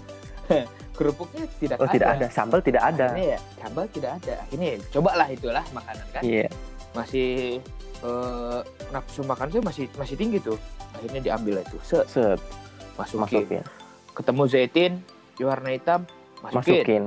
kerupuknya 0.91 1.43
tidak 1.57 1.77
Oh 1.77 1.86
ada 1.86 1.91
tidak 1.91 2.10
ada, 2.12 2.25
sambal 2.29 2.60
tidak 2.60 2.84
ada. 2.86 3.05
Akhirnya 3.10 3.27
ya 3.27 3.39
sambal 3.57 3.86
tidak 3.88 4.12
ada 4.17 4.34
akhirnya 4.39 4.67
ya, 4.69 4.77
cobalah 4.89 5.27
itulah 5.27 5.65
makanan 5.69 6.05
kan 6.10 6.21
Iya. 6.21 6.47
masih 6.91 7.29
eh, 7.99 8.60
nafsu 8.89 9.21
makan 9.21 9.47
saya 9.49 9.62
masih 9.62 9.86
masih 9.93 10.15
tinggi 10.15 10.38
tuh 10.39 10.57
akhirnya 10.91 11.19
diambil 11.21 11.60
itu 11.60 11.77
set 11.81 12.05
Set, 12.05 12.39
masukin. 12.95 13.19
masukin. 13.43 13.63
ketemu 14.12 14.43
zaitin 14.45 14.91
warna 15.38 15.69
hitam 15.71 15.99
masukin. 16.39 16.55
Masukin. 16.55 17.03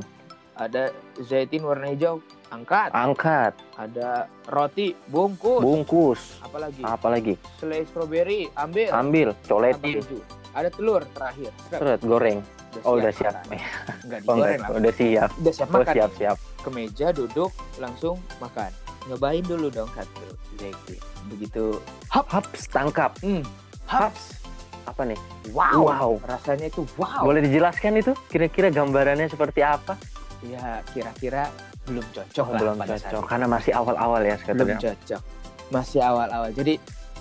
ada 0.54 0.82
zaitin 1.20 1.62
warna 1.62 1.86
hijau 1.88 2.18
angkat 2.54 2.90
Angkat, 2.90 3.52
ada 3.74 4.08
roti 4.46 4.94
bungkus 5.06 5.60
bungkus. 5.60 6.20
apalagi 6.40 6.80
Apalagi 6.80 7.34
selai 7.56 7.82
strawberry 7.84 8.46
ambil 8.54 8.88
ambil, 8.92 9.28
keju. 9.74 10.18
ada 10.52 10.68
telur 10.70 11.02
terakhir 11.10 11.50
seret, 11.68 12.00
goreng. 12.00 12.38
Oh 12.82 12.98
udah 12.98 13.10
siap. 13.10 13.34
makan. 13.44 13.58
nggak 14.04 14.20
Oh 14.20 14.34
digoreng 14.34 14.58
enggak, 14.60 14.70
udah 14.76 14.92
siap. 14.92 15.28
udah 15.32 15.52
siap 15.52 15.68
Oh 15.68 15.74
makan 15.76 15.94
siap 15.94 16.10
siap. 16.14 16.36
ke 16.58 16.68
meja 16.70 17.08
duduk 17.10 17.50
langsung 17.76 18.16
makan 18.38 18.70
nyobain 19.04 19.42
dulu 19.42 19.68
dong 19.68 19.90
satu 19.90 20.24
zaitin 20.56 20.98
begitu 21.28 21.76
Haps 22.08 22.66
tangkap. 22.66 23.12
hmm, 23.20 23.42
haps 23.84 24.40
Apa 24.84 25.02
nih? 25.02 25.18
wow, 25.50 25.80
Wow. 25.80 26.10
rasanya 26.22 26.68
itu 26.68 26.84
wow 26.94 27.22
Boleh 27.22 27.40
dijelaskan 27.40 27.96
itu? 27.96 28.12
Kira-kira 28.26 28.68
gambarannya 28.68 29.26
seperti 29.26 29.60
apa? 29.60 29.96
ya 30.42 30.84
kira-kira 30.90 31.48
belum 31.84 32.06
cocok 32.10 32.46
lah 32.46 32.58
belum 32.58 32.76
saat 32.78 32.88
cocok 33.04 33.22
karena 33.26 33.46
masih 33.46 33.72
awal-awal 33.72 34.20
ya 34.20 34.36
belum 34.40 34.40
sekarang. 34.66 34.80
cocok 34.80 35.22
masih 35.66 36.00
awal-awal 36.00 36.50
jadi 36.50 36.74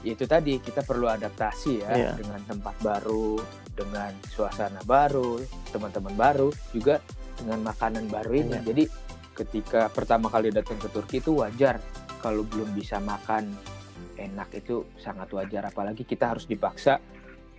itu 0.04 0.24
tadi 0.24 0.60
kita 0.60 0.82
perlu 0.82 1.08
adaptasi 1.08 1.80
ya 1.80 1.90
Iya. 1.90 2.12
dengan 2.16 2.40
tempat 2.44 2.76
baru 2.80 3.40
dengan 3.70 4.12
suasana 4.28 4.84
baru 4.84 5.40
teman-teman 5.72 6.14
baru 6.14 6.50
juga 6.70 7.00
dengan 7.36 7.60
makanan 7.66 8.08
baru 8.08 8.32
ini 8.34 8.52
Iya. 8.54 8.62
jadi 8.66 8.84
ketika 9.34 9.88
pertama 9.90 10.28
kali 10.28 10.50
datang 10.50 10.78
ke 10.78 10.88
Turki 10.88 11.18
itu 11.18 11.36
wajar 11.36 11.80
kalau 12.20 12.44
belum 12.44 12.72
bisa 12.72 13.00
makan 13.00 13.52
enak 14.16 14.48
itu 14.54 14.86
sangat 14.96 15.28
wajar 15.30 15.66
apalagi 15.66 16.04
kita 16.04 16.30
harus 16.30 16.46
dipaksa 16.46 17.00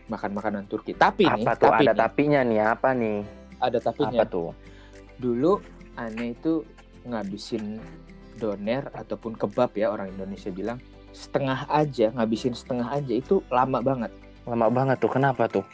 makan 0.06 0.30
makanan 0.32 0.64
Turki 0.64 0.92
tapi 0.92 1.24
nih 1.26 1.42
Apa 1.42 1.52
tuh? 1.54 1.68
tapi 1.70 1.82
Ada 1.82 1.90
nih, 1.90 1.98
tapinya 1.98 2.40
nih. 2.42 2.58
Apa 2.62 2.88
nih? 2.92 3.18
ada 3.56 3.78
tapinya 3.78 4.20
Apa 4.20 4.24
tuh? 4.26 4.50
dulu 5.16 5.52
aneh 5.94 6.32
itu 6.32 6.60
ngabisin 7.04 7.78
doner 8.34 8.90
ataupun 8.90 9.38
kebab 9.38 9.70
ya 9.78 9.94
orang 9.94 10.10
Indonesia 10.10 10.50
bilang 10.50 10.82
setengah 11.14 11.70
aja 11.70 12.10
ngabisin 12.10 12.52
setengah 12.52 12.90
aja 12.90 13.14
itu 13.14 13.38
lama 13.48 13.78
banget. 13.78 14.10
Lama 14.44 14.66
banget 14.68 14.96
tuh. 15.00 15.12
Kenapa 15.12 15.46
tuh? 15.46 15.64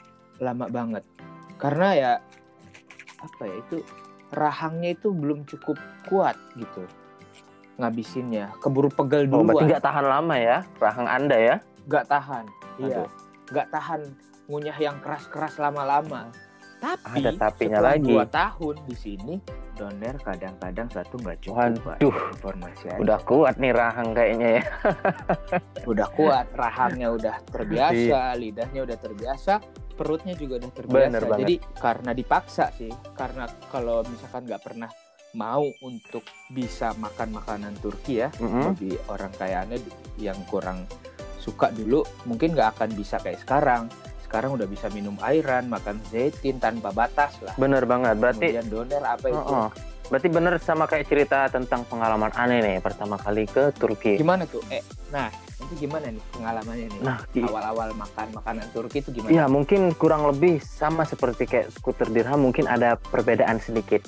lama 0.41 0.73
banget. 0.73 1.05
Karena 1.61 1.89
ya 1.93 2.13
apa 3.21 3.43
ya 3.45 3.55
itu 3.61 3.85
rahangnya 4.33 4.97
itu 4.97 5.13
belum 5.13 5.45
cukup 5.45 5.77
kuat 6.09 6.37
gitu 6.57 6.85
ngabisinnya. 7.77 8.53
Keburu 8.61 8.89
pegel 8.89 9.29
Oh, 9.29 9.45
berarti 9.45 9.53
duluan. 9.53 9.69
nggak 9.69 9.85
tahan 9.85 10.05
lama 10.09 10.35
ya 10.37 10.59
rahang 10.81 11.09
Anda 11.09 11.37
ya? 11.37 11.57
nggak 11.89 12.07
tahan 12.09 12.45
iya. 12.79 13.05
Nggak 13.51 13.69
tahan 13.73 14.01
ngunyah 14.49 14.79
yang 14.79 14.97
keras-keras 15.01 15.59
lama-lama 15.59 16.29
tapi 16.81 17.21
Ada 17.21 17.31
tapinya 17.39 17.81
lagi. 17.85 18.09
dua 18.09 18.25
tahun 18.27 18.77
di 18.83 18.97
sini 18.97 19.35
doner 19.73 20.17
kadang-kadang 20.19 20.89
satu 20.89 21.17
nggak 21.17 21.39
cukup. 21.41 21.81
Waduh. 21.83 22.17
informasi 22.35 22.85
aja. 22.87 22.99
Udah 22.99 23.19
kuat 23.21 23.55
nih 23.57 23.73
rahang 23.73 24.11
kayaknya 24.11 24.49
ya. 24.51 24.63
udah 25.91 26.09
kuat 26.11 26.47
rahangnya 26.53 27.09
udah 27.11 27.37
terbiasa 27.45 27.95
Iya. 27.95 28.23
lidahnya 28.35 28.81
udah 28.83 28.99
terbiasa 28.99 29.53
perutnya 29.93 30.33
juga 30.33 30.57
udah 30.59 30.73
terbiasa 30.75 31.07
Bener 31.07 31.23
banget. 31.23 31.39
jadi 31.39 31.55
karena 31.77 32.11
dipaksa 32.13 32.65
sih 32.73 32.89
karena 33.15 33.45
kalau 33.69 34.01
misalkan 34.03 34.45
nggak 34.45 34.63
pernah 34.63 34.89
mau 35.31 35.63
untuk 35.81 36.25
bisa 36.49 36.91
makan 36.97 37.31
makanan 37.33 37.77
Turki 37.79 38.19
ya 38.19 38.29
Mm-mm. 38.35 38.73
bagi 38.73 38.93
orang 39.07 39.31
kayak 39.31 39.59
aneh 39.65 39.81
yang 40.17 40.37
kurang 40.45 40.85
suka 41.37 41.69
dulu 41.71 42.01
mungkin 42.25 42.53
nggak 42.53 42.75
akan 42.75 42.91
bisa 42.93 43.17
kayak 43.17 43.39
sekarang 43.39 43.87
sekarang 44.31 44.55
udah 44.55 44.65
bisa 44.65 44.87
minum 44.89 45.19
airan 45.21 45.67
makan 45.67 45.99
zaitin 46.07 46.57
tanpa 46.57 46.95
batas 46.95 47.35
lah 47.43 47.51
Bener 47.59 47.83
banget. 47.83 48.15
Berarti 48.15 48.55
kemudian 48.55 48.71
doner 48.71 49.03
apa 49.03 49.27
itu 49.27 49.35
Oh, 49.37 49.67
oh. 49.67 49.71
Berarti 50.07 50.27
bener 50.27 50.59
sama 50.59 50.87
kayak 50.87 51.07
cerita 51.07 51.47
tentang 51.47 51.83
pengalaman 51.85 52.31
aneh 52.33 52.59
nih 52.61 52.77
pertama 52.79 53.15
kali 53.17 53.43
ke 53.45 53.71
Turki. 53.73 54.15
gimana 54.17 54.43
tuh 54.45 54.63
eh 54.69 54.83
nah 55.09 55.27
itu 55.57 55.75
gimana 55.81 56.07
nih 56.09 56.23
pengalamannya 56.31 56.87
nih 56.89 57.01
Nah, 57.01 57.19
di- 57.29 57.43
awal-awal 57.43 57.91
makan 57.93 58.27
makanan 58.33 58.67
Turki 58.71 58.99
itu 59.01 59.11
gimana 59.13 59.31
ya 59.33 59.45
mungkin 59.47 59.91
kurang 59.93 60.23
lebih 60.25 60.59
sama 60.61 61.03
seperti 61.03 61.43
kayak 61.45 61.71
skuter 61.73 62.07
dirham 62.09 62.39
mungkin 62.41 62.67
ada 62.67 62.95
perbedaan 62.97 63.59
sedikit. 63.59 64.07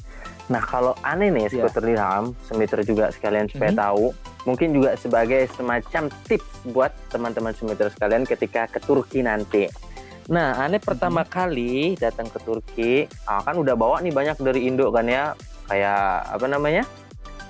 Nah 0.49 0.59
kalau 0.61 0.95
aneh 1.03 1.31
nih 1.31 1.47
Iya. 1.49 1.67
skuter 1.67 1.83
dirham, 1.85 2.35
semiter 2.41 2.83
juga 2.83 3.11
sekalian 3.11 3.47
supaya 3.47 3.71
Mhm. 3.71 3.79
tahu, 3.81 4.05
mungkin 4.45 4.69
juga 4.73 4.91
sebagai 4.97 5.47
semacam 5.49 6.03
tips 6.25 6.47
buat 6.69 6.91
teman-teman 7.11 7.51
semiter 7.53 7.87
sekalian 7.89 8.23
ketika 8.25 8.67
ke 8.67 8.79
Turki 8.81 9.23
nanti. 9.23 9.71
Nah, 10.31 10.55
aneh 10.63 10.79
pertama 10.79 11.27
kali 11.27 11.99
datang 11.99 12.31
ke 12.31 12.39
Turki, 12.43 12.93
ah, 13.27 13.43
kan 13.43 13.59
udah 13.59 13.75
bawa 13.75 13.99
nih 13.99 14.15
banyak 14.15 14.39
dari 14.39 14.71
Indo 14.71 14.93
kan 14.95 15.07
ya, 15.11 15.35
kayak 15.67 16.31
apa 16.31 16.47
namanya? 16.47 16.85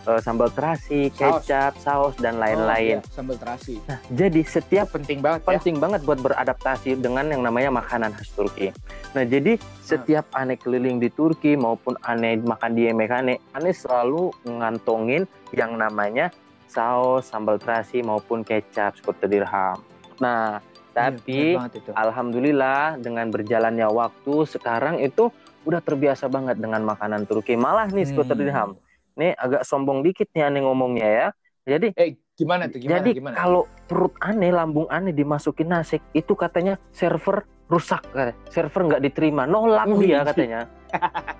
Eh, 0.02 0.18
sambal 0.18 0.50
terasi, 0.50 1.14
kecap, 1.14 1.78
saus 1.78 2.18
dan 2.18 2.34
Oh, 2.34 2.42
lain-lain. 2.42 2.98
iya, 2.98 3.14
sambal 3.14 3.38
terasi 3.38 3.78
Nah, 3.86 4.02
jadi 4.10 4.42
setiap 4.42 4.90
itu 4.90 4.94
penting 4.98 5.18
banget 5.22 5.40
ya 5.46 5.54
penting 5.54 5.76
banget 5.78 6.00
buat 6.02 6.18
beradaptasi 6.18 6.98
dengan 6.98 7.30
yang 7.30 7.46
namanya 7.46 7.70
makanan 7.70 8.10
khas 8.10 8.34
Turki. 8.34 8.74
Nah, 9.14 9.22
jadi 9.22 9.62
setiap 9.78 10.26
aneh 10.34 10.58
keliling 10.58 10.98
di 10.98 11.06
Turki 11.06 11.54
maupun 11.54 11.94
aneh 12.02 12.34
makan 12.42 12.74
di 12.74 12.90
yemek 12.90 13.14
aneh, 13.14 13.38
aneh 13.54 13.70
selalu 13.70 14.34
ngantongin 14.42 15.22
yang 15.54 15.78
namanya 15.78 16.34
saus, 16.66 17.30
sambal 17.30 17.62
terasi 17.62 18.02
maupun 18.02 18.42
kecap 18.42 18.98
seperti 18.98 19.38
dirham. 19.38 19.78
Nah, 20.18 20.58
tapi 20.92 21.56
Iya, 21.56 21.58
banget 21.58 21.72
itu. 21.82 21.90
alhamdulillah 21.96 23.00
dengan 23.00 23.26
berjalannya 23.32 23.88
waktu 23.88 24.34
sekarang 24.46 25.00
itu 25.00 25.32
udah 25.64 25.80
terbiasa 25.80 26.28
banget 26.28 26.60
dengan 26.60 26.84
makanan 26.84 27.24
Turki. 27.24 27.56
Malah 27.56 27.88
nih 27.90 28.06
skuter 28.06 28.36
Hmm. 28.36 28.44
dirham. 28.44 28.70
Nih 29.16 29.32
agak 29.36 29.64
sombong 29.64 30.04
dikit 30.04 30.28
nih 30.32 30.48
aneh 30.48 30.60
ngomongnya 30.64 31.08
ya. 31.08 31.26
Jadi 31.62 31.94
eh 31.94 32.18
gimana 32.34 32.66
tuh 32.66 32.82
gimana 32.82 32.98
jadi 32.98 33.10
gimana 33.14 33.34
kalau 33.36 33.62
perut 33.86 34.14
aneh, 34.18 34.50
lambung 34.50 34.88
aneh 34.90 35.14
dimasukin 35.14 35.68
nasi, 35.68 36.00
itu 36.12 36.32
katanya 36.34 36.80
server 36.90 37.44
rusak 37.70 38.02
katanya. 38.10 38.36
Server 38.50 38.80
nggak 38.88 39.02
diterima, 39.04 39.48
nolak 39.48 39.88
dia 40.00 40.26
katanya. 40.26 40.66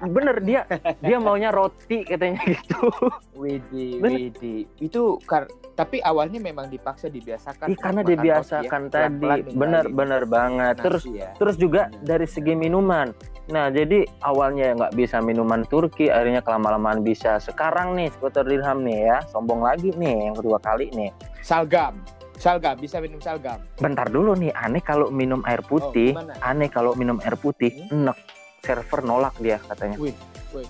Bener 0.03 0.37
dia 0.43 0.67
dia 0.99 1.17
maunya 1.23 1.55
roti 1.55 2.03
katanya 2.03 2.43
gitu. 2.47 2.91
Widi. 3.37 4.03
Widi 4.03 4.67
itu 4.81 5.17
kar 5.25 5.47
tapi 5.73 6.05
awalnya 6.05 6.37
memang 6.37 6.69
dipaksa 6.69 7.09
dibiasakan 7.09 7.73
Ih, 7.73 7.79
karena 7.81 8.05
dibiasakan 8.05 8.83
roti 8.89 8.97
ya, 8.99 9.09
tadi. 9.09 9.53
Bener 9.57 9.85
bener 9.89 10.23
banget. 10.29 10.77
nasi 10.79 10.85
Terus 10.85 11.03
ya. 11.09 11.31
terus 11.39 11.57
juga 11.57 11.89
Bener. 11.89 12.05
dari 12.05 12.27
segi 12.29 12.53
minuman. 12.53 13.09
Nah, 13.51 13.73
jadi 13.75 14.07
awalnya 14.23 14.77
nggak 14.79 14.95
bisa 14.95 15.19
minuman 15.19 15.67
Turki, 15.67 16.07
akhirnya 16.07 16.45
kelama-lamaan 16.47 17.03
bisa. 17.03 17.43
Sekarang 17.43 17.99
nih, 17.99 18.13
skuter 18.15 18.47
dirham 18.47 18.87
nih 18.87 19.11
ya, 19.11 19.19
sombong 19.35 19.67
lagi 19.67 19.91
nih 19.99 20.31
yang 20.31 20.37
kedua 20.39 20.63
kali 20.63 20.93
nih. 20.95 21.11
salgam 21.43 21.99
salgam 22.39 22.79
bisa 22.79 23.03
minum 23.03 23.19
salgam 23.19 23.59
Bentar 23.83 24.07
dulu 24.07 24.39
nih, 24.39 24.55
aneh 24.55 24.79
kalau 24.79 25.11
minum 25.11 25.43
air 25.43 25.59
putih, 25.63 26.15
Oh, 26.15 26.23
gimana? 26.23 26.35
aneh 26.39 26.71
kalau 26.71 26.95
minum 26.95 27.19
air 27.23 27.35
putih, 27.35 27.71
enek. 27.91 28.15
Server 28.63 29.03
nolak 29.03 29.35
dia 29.43 29.59
katanya. 29.61 29.99
Wih, 29.99 30.15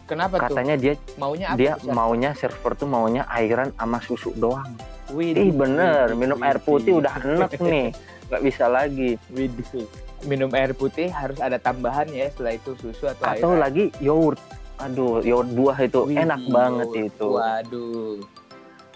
kenapa 0.08 0.40
tuh 0.40 0.48
Katanya 0.48 0.74
dia 0.74 0.94
maunya 1.20 1.46
apa 1.46 1.58
dia 1.60 1.72
tuh, 1.76 1.92
maunya 1.92 2.30
server 2.32 2.72
tuh 2.72 2.88
maunya 2.88 3.28
airan 3.28 3.68
sama 3.76 4.00
susu 4.00 4.32
doang. 4.32 4.64
Widih, 5.12 5.36
Ih 5.36 5.52
bener, 5.52 6.08
widih, 6.08 6.16
minum 6.16 6.40
air 6.40 6.56
widih. 6.56 6.64
putih 6.64 6.92
udah 6.96 7.12
enek 7.20 7.52
nih, 7.68 7.86
nggak 8.26 8.42
bisa 8.42 8.64
lagi. 8.66 9.20
Widih. 9.28 9.84
minum 10.24 10.48
air 10.48 10.72
putih 10.72 11.10
harus 11.10 11.36
ada 11.36 11.58
tambahan 11.58 12.08
ya 12.08 12.30
setelah 12.30 12.54
itu 12.54 12.72
susu 12.74 13.04
atau, 13.04 13.28
Atau 13.28 13.52
airan. 13.52 13.60
lagi 13.60 13.84
yogurt. 13.98 14.40
Aduh, 14.80 15.20
yogurt 15.20 15.50
buah 15.52 15.78
itu 15.78 16.00
Widih, 16.06 16.24
enak 16.24 16.40
banget 16.48 16.88
yogurt. 16.88 17.08
itu. 17.12 17.26
waduh 17.28 18.16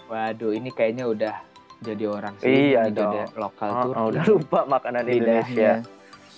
waduh 0.07 0.51
ini 0.51 0.69
kayaknya 0.71 1.05
udah 1.05 1.35
jadi 1.79 2.03
orang 2.07 2.33
sini 2.39 2.73
Iya 2.73 2.81
dong. 2.89 3.13
udah 3.13 3.25
lokal 3.37 3.69
Oh, 3.69 3.77
Turki 3.83 3.93
oh, 3.93 4.05
udah 4.09 4.23
lupa 4.25 4.59
makanan 4.65 5.03
lidahnya. 5.05 5.21
Indonesia. 5.37 5.71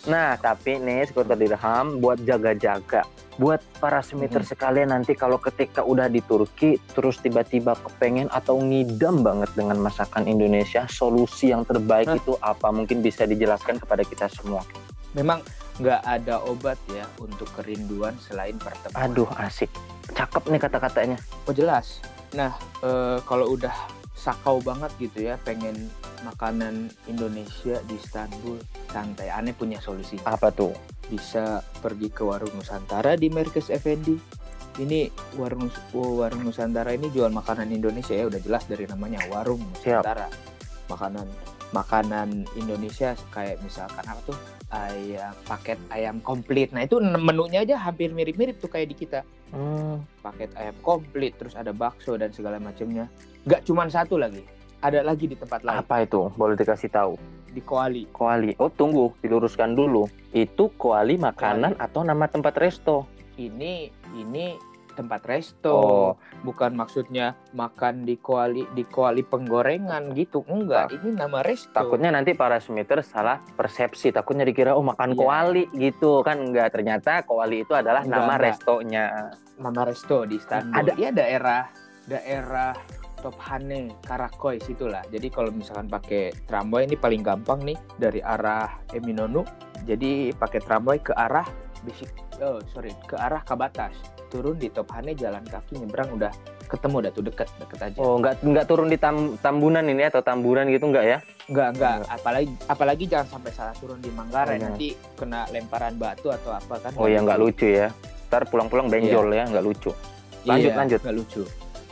Nah, 0.07 0.39
tapi 0.39 0.79
nih 0.79 1.12
skuter 1.12 1.35
dirham 1.35 1.99
buat 1.99 2.23
jaga-jaga. 2.23 3.03
Buat 3.35 3.59
para 3.79 3.99
semiter 3.99 4.43
Mhm. 4.43 4.47
sekalian 4.47 4.89
nanti 4.91 5.12
kalau 5.12 5.35
ketika 5.35 5.83
udah 5.83 6.07
di 6.07 6.19
Turki 6.19 6.79
terus 6.91 7.19
tiba-tiba 7.19 7.75
kepengen 7.75 8.27
atau 8.29 8.59
ngidam 8.59 9.23
banget 9.23 9.51
dengan 9.53 9.79
masakan 9.79 10.23
Indonesia, 10.23 10.88
solusi 10.88 11.51
yang 11.51 11.63
terbaik 11.63 12.07
Hah? 12.07 12.15
itu 12.15 12.35
apa? 12.38 12.67
Mungkin 12.69 12.99
bisa 12.99 13.23
dijelaskan 13.23 13.75
kepada 13.77 14.03
kita 14.03 14.27
semua. 14.27 14.63
memang 15.09 15.41
nggak 15.81 16.05
ada 16.05 16.38
obat 16.45 16.77
ya 16.85 17.01
untuk 17.17 17.49
kerinduan 17.57 18.13
selain 18.21 18.53
pertemuan. 18.62 19.09
Aduh, 19.09 19.25
asik. 19.41 19.65
Cakep 20.13 20.45
nih 20.45 20.62
kata-katanya. 20.62 21.17
Oh 21.43 21.53
jelas. 21.55 21.97
Nah 22.29 22.53
eh, 22.85 23.17
kalau 23.25 23.57
udah 23.57 23.73
sakau 24.19 24.60
banget 24.60 24.91
gitu 24.99 25.32
ya, 25.32 25.39
pengen 25.47 25.88
makanan 26.27 26.91
Indonesia 27.08 27.79
di 27.88 27.95
Istanbul, 27.95 28.60
santai. 28.91 29.32
Aneh 29.32 29.55
punya 29.55 29.79
solusi. 29.79 30.19
Apa 30.27 30.51
tuh? 30.51 30.75
Bisa 31.08 31.63
pergi 31.79 32.12
ke 32.12 32.27
warung 32.27 32.51
Nusantara 32.60 33.15
di 33.15 33.32
Merkes 33.32 33.71
Effendi. 33.71 34.19
Ini 34.75 35.08
warung 35.39 35.71
warung 35.95 36.43
Nusantara 36.43 36.91
ini 36.91 37.08
jual 37.08 37.32
makanan 37.32 37.71
Indonesia 37.71 38.12
ya, 38.12 38.27
udah 38.27 38.43
jelas 38.43 38.67
dari 38.67 38.84
namanya 38.84 39.23
warung 39.32 39.63
Siap. 39.79 40.03
Nusantara. 40.03 40.27
Makanan 40.91 41.27
makanan 41.69 42.49
Indonesia 42.58 43.13
kayak 43.29 43.62
misalkan 43.62 44.01
apa 44.01 44.21
tuh 44.25 44.38
ayam 44.69 45.34
paket 45.45 45.79
ayam 45.89 46.21
komplit. 46.21 46.69
Nah 46.71 46.86
itu 46.86 47.01
menunya 47.01 47.65
aja 47.65 47.75
hampir 47.77 48.13
mirip-mirip 48.13 48.62
tuh 48.62 48.69
kayak 48.69 48.93
di 48.93 48.97
kita 48.97 49.21
Hmm, 49.49 50.05
paket 50.21 50.53
ayam 50.53 50.77
komplit 50.86 51.34
terus 51.41 51.58
ada 51.58 51.73
bakso 51.73 52.13
dan 52.13 52.29
segala 52.29 52.62
macamnya 52.62 53.10
nggak 53.49 53.65
cuma 53.65 53.89
satu 53.89 54.21
lagi 54.21 54.45
ada 54.77 55.01
lagi 55.01 55.25
di 55.25 55.34
tempat 55.34 55.65
lain 55.65 55.82
apa 55.82 56.05
itu? 56.05 56.29
Boleh 56.38 56.53
dikasih 56.53 56.93
tahu? 56.93 57.17
di 57.49 57.65
Koali 57.65 58.05
Koali. 58.13 58.53
Oh, 58.62 58.69
tunggu, 58.69 59.10
diluruskan 59.25 59.73
dulu. 59.73 60.05
Itu 60.29 60.69
koali 60.77 61.17
makanan 61.17 61.82
atau 61.82 62.05
nama 62.05 62.29
tempat 62.29 62.53
resto? 62.62 63.10
ini 63.39 63.88
ini 64.19 64.60
tempat 64.99 65.23
resto 65.23 65.71
Oh. 65.71 66.12
bukan 66.43 66.75
maksudnya 66.75 67.39
makan 67.51 68.03
di 68.03 68.19
Koali 68.19 68.67
di 68.69 68.83
Koali 68.83 69.23
penggorengan 69.23 70.12
gitu 70.12 70.43
enggak 70.43 70.91
ini 70.91 71.15
nama 71.15 71.39
resto 71.39 71.71
Takutnya 71.71 72.12
nanti 72.12 72.33
para 72.33 72.59
semiter 72.59 72.99
salah 72.99 73.39
persepsi. 73.55 74.12
Takutnya 74.12 74.43
dikira 74.43 74.73
oh 74.73 74.83
makan 74.83 75.13
Iya. 75.13 75.17
koali 75.17 75.63
gitu 75.71 76.19
kan 76.19 76.41
enggak. 76.41 76.73
Ternyata 76.73 77.23
koali 77.23 77.63
itu 77.63 77.71
adalah 77.71 78.03
Enggak, 78.03 78.19
nama 78.19 78.33
enggak. 78.33 78.45
restonya. 78.51 79.05
nama 79.55 79.81
resto 79.83 80.23
di 80.23 80.35
Istanbul 80.35 80.71
Ada- 80.73 80.95
dia 80.95 81.09
daerah 81.12 81.62
daerah 82.05 82.71
Tophane 83.19 83.91
Karakoy 83.99 84.55
situlah 84.57 85.03
jadi 85.05 85.27
kalau 85.27 85.51
misalkan 85.51 85.85
pakai 85.85 86.31
tramway 86.47 86.88
ini 86.88 86.95
paling 86.95 87.19
gampang 87.19 87.59
nih 87.62 87.75
dari 87.95 88.19
arah 88.19 88.79
Eminonu 88.89 89.43
jadi 89.83 90.31
pakai 90.31 90.59
tramway 90.59 90.97
ke 90.97 91.12
arah 91.12 91.43
Bisik 91.81 92.11
oh 92.37 92.59
sorry 92.69 92.91
ke 93.01 93.15
arah 93.15 93.41
Kabatas 93.41 93.95
turun 94.27 94.55
di 94.55 94.67
Tophane 94.67 95.13
jalan 95.13 95.41
kaki 95.41 95.79
nyebrang 95.79 96.13
udah 96.13 96.29
ketemu 96.65 96.95
udah 97.01 97.11
tuh 97.11 97.23
deket 97.25 97.47
deket 97.57 97.79
aja 97.81 97.97
Oh, 97.97 98.13
enggak 98.15 98.37
enggak 98.39 98.65
turun 98.65 98.87
di 98.87 98.95
tam- 98.95 99.33
tambunan 99.37 99.81
ini 99.83 100.05
atau 100.05 100.21
tamburan 100.21 100.69
gitu 100.69 100.85
enggak 100.85 101.05
ya? 101.07 101.17
enggak 101.47 101.67
enggak 101.73 101.95
apalagi 102.05 102.53
apalagi 102.65 103.03
jangan 103.05 103.27
sampai 103.31 103.51
salah 103.51 103.75
turun 103.75 103.97
di 103.97 104.11
Manggarai 104.11 104.53
Oh, 104.53 104.55
iya. 104.55 104.65
nanti 104.69 104.87
kena 105.17 105.49
lemparan 105.49 105.97
batu 105.97 106.29
atau 106.29 106.53
apa 106.53 106.75
kan 106.79 106.91
Oh 106.93 107.09
ya 107.09 107.19
enggak 107.19 107.39
lucu 107.39 107.65
ya. 107.65 107.89
Ntar 108.29 108.45
pulang-pulang 108.45 108.85
benjol 108.85 109.33
ya, 109.33 109.41
enggak 109.43 109.65
lucu. 109.65 109.89
Lanjut, 110.45 110.69
Iya, 110.69 110.77
lanjut. 110.77 110.99
nggak 111.01 111.15
lucu. 111.15 111.41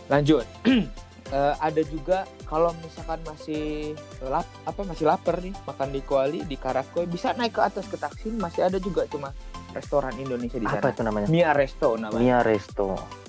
Lanjut. 0.07 0.45
Eh, 1.27 1.55
ada 1.59 1.83
juga 1.83 2.23
kalau 2.47 2.71
misalkan 2.79 3.19
masih 3.27 3.91
lap, 4.23 4.47
apa 4.63 4.79
masih 4.87 5.03
lapar 5.03 5.43
nih 5.43 5.51
makan 5.67 5.91
di 5.91 5.99
Kuali 5.99 6.39
di 6.47 6.55
Karakoy 6.55 7.03
bisa 7.03 7.35
naik 7.35 7.51
ke 7.51 7.59
atas 7.59 7.83
ke 7.83 7.99
Taksim 7.99 8.39
masih 8.39 8.63
ada 8.63 8.79
juga 8.79 9.03
cuma 9.11 9.35
restoran 9.71 10.13
Indonesia 10.15 10.55
di 10.55 10.65
Apa 10.65 10.79
sana. 10.79 10.91
itu 10.91 11.01
namanya? 11.01 11.27
Mia 11.27 11.51
Resto 11.51 11.89
namanya. 11.95 12.19
Mia 12.19 12.39
Resto. 12.41 12.87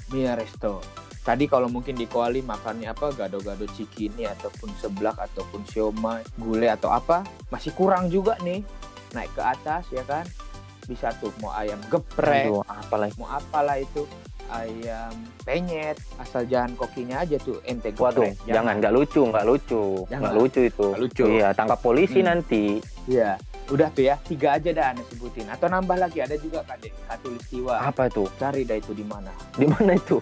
Mia 0.09 0.33
Resto. 0.35 0.73
Tadi 1.21 1.45
kalau 1.45 1.69
mungkin 1.69 1.93
di 1.93 2.05
Kuali 2.05 2.41
makannya 2.41 2.89
apa 2.89 3.13
gado-gado 3.13 3.69
cikini 3.69 4.25
ataupun 4.25 4.73
seblak 4.75 5.21
ataupun 5.21 5.61
siomay, 5.65 6.25
gulai 6.35 6.71
atau 6.71 6.89
apa 6.89 7.21
masih 7.49 7.73
kurang 7.73 8.09
juga 8.09 8.39
nih. 8.39 8.65
Naik 9.11 9.33
ke 9.33 9.43
atas 9.43 9.85
ya 9.89 10.01
kan. 10.03 10.25
Bisa 10.85 11.13
tuh 11.15 11.29
mau 11.39 11.53
ayam 11.53 11.77
geprek, 11.87 12.49
Aduh, 12.49 12.65
apalagi 12.65 13.13
mau 13.21 13.29
apalah 13.29 13.77
itu 13.77 14.09
ayam 14.49 15.13
penyet, 15.45 16.01
asal 16.17 16.49
jangan 16.49 16.73
kokinya 16.75 17.21
aja 17.21 17.37
tuh 17.37 17.61
ente 17.63 17.93
Waduh, 17.93 18.25
jangan 18.49 18.81
nggak 18.81 18.97
lucu, 18.97 19.21
nggak 19.21 19.45
lucu, 19.45 20.09
nggak 20.09 20.33
lucu 20.33 20.61
itu. 20.65 20.87
Nggak 20.89 21.01
lucu. 21.05 21.25
Iya, 21.29 21.49
tangkap 21.53 21.79
polisi 21.79 22.25
Hmm. 22.25 22.29
nanti. 22.33 22.65
Iya, 23.05 23.37
udah 23.69 23.89
tuh 23.93 24.05
ya, 24.09 24.17
tiga 24.25 24.57
aja 24.57 24.71
dah 24.73 24.87
anda 24.97 25.05
sebutin. 25.13 25.47
Atau 25.49 25.69
nambah 25.69 25.97
lagi, 25.97 26.19
ada 26.25 26.37
juga 26.37 26.65
kadek, 26.65 26.93
katulistiwa. 27.09 27.75
Apa 27.85 28.09
itu? 28.09 28.25
Cari 28.41 28.65
dah 28.65 28.77
itu 28.77 28.93
di 28.93 29.05
mana. 29.05 29.33
Di 29.57 29.67
mana 29.69 29.97
itu? 29.97 30.19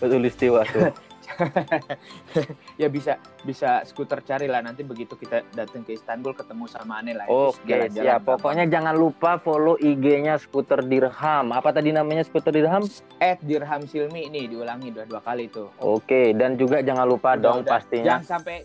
Betulistiwa 0.00 0.64
tuh. 0.68 0.92
ya 2.80 2.86
bisa 2.88 3.18
bisa 3.42 3.82
skuter 3.82 4.22
cari 4.22 4.46
lah 4.46 4.62
nanti 4.62 4.86
begitu 4.86 5.18
kita 5.18 5.42
datang 5.52 5.82
ke 5.82 5.98
Istanbul 5.98 6.32
ketemu 6.32 6.64
sama 6.70 7.02
Ane 7.02 7.12
lah. 7.12 7.26
Oke, 7.28 7.90
siap. 7.90 8.22
gampang. 8.24 8.38
Pokoknya 8.40 8.64
jangan 8.70 8.94
lupa 8.94 9.36
follow 9.42 9.76
IG-nya 9.76 10.38
Skuter 10.38 10.86
Dirham. 10.86 11.52
Apa 11.52 11.74
tadi 11.74 11.90
namanya 11.92 12.22
Skuter 12.24 12.54
Dirham? 12.54 12.86
at 13.18 13.40
Dirham 13.42 13.84
Silmi 13.84 14.28
ini 14.28 14.48
diulangi 14.48 14.94
dua 14.94 15.04
dua 15.04 15.20
kali 15.20 15.50
tuh. 15.50 15.72
Oke, 15.82 16.30
dan 16.36 16.54
juga 16.54 16.80
jangan 16.80 17.04
lupa 17.04 17.34
Udah, 17.34 17.42
dong 17.42 17.58
udah. 17.66 17.72
pastinya 17.74 18.16
Jangan 18.16 18.24
sampai 18.24 18.56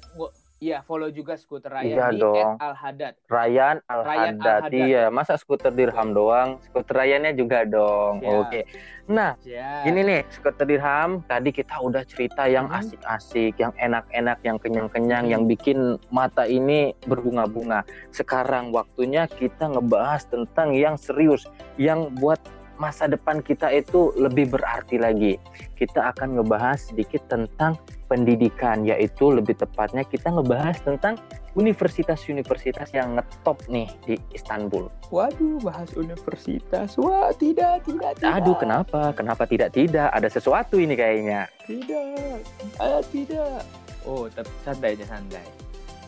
Iya, 0.62 0.86
follow 0.86 1.10
juga 1.10 1.34
skuter 1.34 1.74
Raya 1.74 1.90
Iya 1.90 2.06
di 2.14 2.22
dong. 2.22 2.62
Al. 2.62 2.78
Ryan 2.78 3.12
Ryan. 3.26 3.76
Al-Haddad. 3.90 4.62
Iya, 4.70 5.10
masa 5.10 5.34
Skuter 5.34 5.74
Dirham 5.74 6.14
doang? 6.14 6.62
Skuter 6.62 7.02
Ryannya 7.02 7.34
juga 7.34 7.66
dong. 7.66 8.22
Siap. 8.22 8.38
Oke. 8.46 8.62
Nah, 9.10 9.34
Ya. 9.42 9.82
Gini 9.82 10.06
nih, 10.06 10.22
skuter 10.30 10.70
dirham. 10.70 11.26
Tadi 11.26 11.50
kita 11.50 11.82
udah 11.82 12.06
cerita 12.06 12.46
yang 12.46 12.70
Hmm. 12.70 12.78
asik-asik, 12.78 13.58
yang 13.58 13.74
enak-enak, 13.76 14.38
yang 14.46 14.62
kenyang-kenyang, 14.62 15.26
Hmm. 15.26 15.34
yang 15.34 15.44
bikin 15.50 15.98
mata 16.14 16.46
ini 16.46 16.94
berbunga-bunga. 17.10 17.82
Sekarang 18.14 18.70
waktunya 18.70 19.26
kita 19.26 19.66
ngebahas 19.66 20.30
tentang 20.30 20.78
yang 20.78 20.94
serius, 20.96 21.50
yang 21.76 22.14
buat 22.22 22.38
masa 22.82 23.06
depan 23.06 23.46
kita 23.46 23.70
itu 23.70 24.10
lebih 24.18 24.58
berarti 24.58 24.98
lagi. 24.98 25.38
Kita 25.78 26.10
akan 26.10 26.42
ngebahas 26.42 26.90
sedikit 26.90 27.22
tentang 27.30 27.78
pendidikan, 28.10 28.82
yaitu 28.82 29.30
lebih 29.30 29.54
tepatnya 29.54 30.02
kita 30.02 30.34
ngebahas 30.34 30.82
tentang 30.82 31.22
universitas-universitas 31.54 32.90
yang 32.90 33.22
ngetop 33.22 33.62
nih 33.70 33.86
di 34.10 34.18
Istanbul. 34.34 34.90
Waduh, 35.14 35.62
bahas 35.62 35.94
universitas. 35.94 36.98
Wah, 36.98 37.30
tidak, 37.38 37.86
tidak, 37.86 38.18
tidak. 38.18 38.34
Aduh, 38.42 38.58
kenapa? 38.58 39.14
Kenapa 39.14 39.46
tidak-tidak? 39.46 40.10
Ada 40.10 40.28
sesuatu 40.34 40.82
ini 40.82 40.98
kayaknya. 40.98 41.46
Tidak. 41.70 42.42
Ah, 42.82 43.04
tidak. 43.14 43.62
Oh, 44.02 44.26
tapi 44.26 44.50
santai 44.66 44.98
aja 44.98 45.06
santai. 45.06 45.46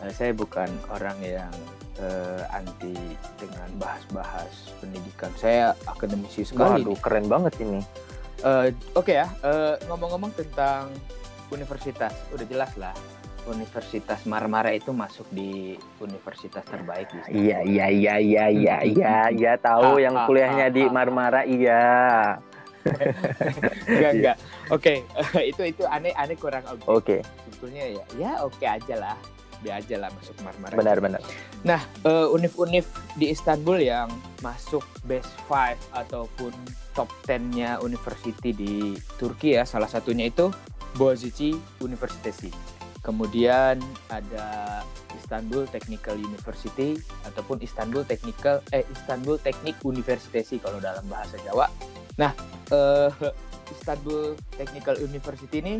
Eh, 0.02 0.12
saya 0.12 0.34
bukan 0.34 0.66
orang 0.90 1.16
yang 1.22 1.54
eh, 2.00 2.42
anti 2.50 2.94
dengan 3.38 3.68
bahas-bahas 3.78 4.74
pendidikan. 4.82 5.30
Saya 5.38 5.74
akademisi 5.86 6.42
sekali. 6.42 6.82
Waduh, 6.82 6.98
keren 6.98 7.26
banget 7.30 7.60
ini. 7.62 7.80
Eh, 8.44 8.74
Oke 8.98 9.16
ya, 9.16 9.28
eh, 9.42 9.74
ngomong-ngomong 9.86 10.34
tentang 10.34 10.90
universitas, 11.54 12.12
udah 12.34 12.46
jelas 12.46 12.72
lah. 12.74 12.94
Universitas 13.44 14.24
Marmara 14.24 14.72
itu 14.72 14.88
masuk 14.96 15.28
di 15.28 15.76
universitas 16.00 16.64
terbaik 16.64 17.12
di. 17.12 17.44
Iya, 17.44 17.60
iya, 17.60 17.86
iya, 17.92 18.14
iya, 18.16 18.44
iya, 18.48 18.76
iya, 18.80 19.14
iya, 19.28 19.52
tahu 19.60 20.00
Ah, 20.00 20.00
yang 20.00 20.16
ah, 20.16 20.24
kuliahnya 20.24 20.66
ah, 20.68 20.72
di 20.72 20.82
ah, 20.88 20.88
Marmara, 20.88 21.42
iya. 21.44 21.84
enggak 23.92 24.12
enggak. 24.16 24.36
Oke, 24.72 25.04
itu 25.52 25.62
itu 25.64 25.84
aneh 25.88 26.12
aneh 26.16 26.36
kurang 26.40 26.64
objektif. 26.68 26.88
Oke, 26.88 27.16
Sebetulnya 27.48 27.84
ya, 27.92 28.04
ya 28.16 28.32
oke 28.44 28.64
aja 28.64 28.94
lah. 28.96 29.16
Dia 29.62 29.78
aja 29.78 29.96
lah 30.00 30.10
masuk 30.14 30.36
Marmara. 30.42 30.74
benar-benar. 30.74 31.20
Nah, 31.62 31.80
eh, 32.04 32.26
univ-univ 32.34 32.88
di 33.14 33.30
Istanbul 33.30 33.80
yang 33.84 34.10
masuk 34.42 34.84
best 35.06 35.30
five 35.46 35.78
ataupun 35.94 36.52
top 36.92 37.10
10-nya 37.26 37.82
university 37.82 38.50
di 38.54 38.94
Turki 39.18 39.58
ya, 39.58 39.66
salah 39.66 39.88
satunya 39.88 40.30
itu 40.30 40.50
Boğaziçi 40.94 41.58
University. 41.82 42.54
Kemudian 43.04 43.82
ada 44.08 44.80
Istanbul 45.20 45.68
Technical 45.68 46.16
University 46.16 46.96
ataupun 47.28 47.60
Istanbul 47.60 48.06
Technical 48.08 48.64
eh 48.72 48.86
Istanbul 48.88 49.36
Teknik 49.40 49.76
University 49.84 50.56
kalau 50.56 50.80
dalam 50.80 51.04
bahasa 51.10 51.36
Jawa. 51.44 51.68
Nah, 52.16 52.32
eh, 52.72 53.10
Istanbul 53.70 54.36
Technical 54.56 54.96
University 55.00 55.60
ini 55.60 55.74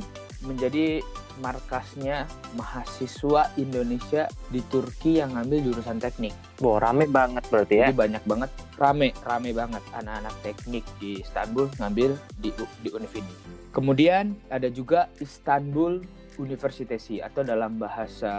menjadi 0.44 1.00
markasnya 1.42 2.30
mahasiswa 2.54 3.50
Indonesia 3.58 4.30
di 4.50 4.62
Turki 4.70 5.18
yang 5.18 5.34
ngambil 5.34 5.72
jurusan 5.72 5.98
teknik. 5.98 6.34
Wah, 6.62 6.78
rame 6.78 7.10
banget 7.10 7.42
berarti 7.50 7.74
ya. 7.82 7.90
Jadi 7.90 7.98
banyak 7.98 8.22
banget, 8.22 8.50
rame, 8.78 9.08
rame 9.26 9.50
banget 9.50 9.82
anak-anak 9.98 10.34
teknik 10.46 10.84
di 11.02 11.18
Istanbul 11.18 11.66
ngambil 11.82 12.14
di 12.38 12.50
di 12.82 12.88
univ 12.94 13.12
ini. 13.18 13.34
Kemudian 13.74 14.38
ada 14.46 14.70
juga 14.70 15.10
Istanbul 15.18 15.98
University 16.38 17.18
atau 17.18 17.42
dalam 17.42 17.78
bahasa 17.78 18.34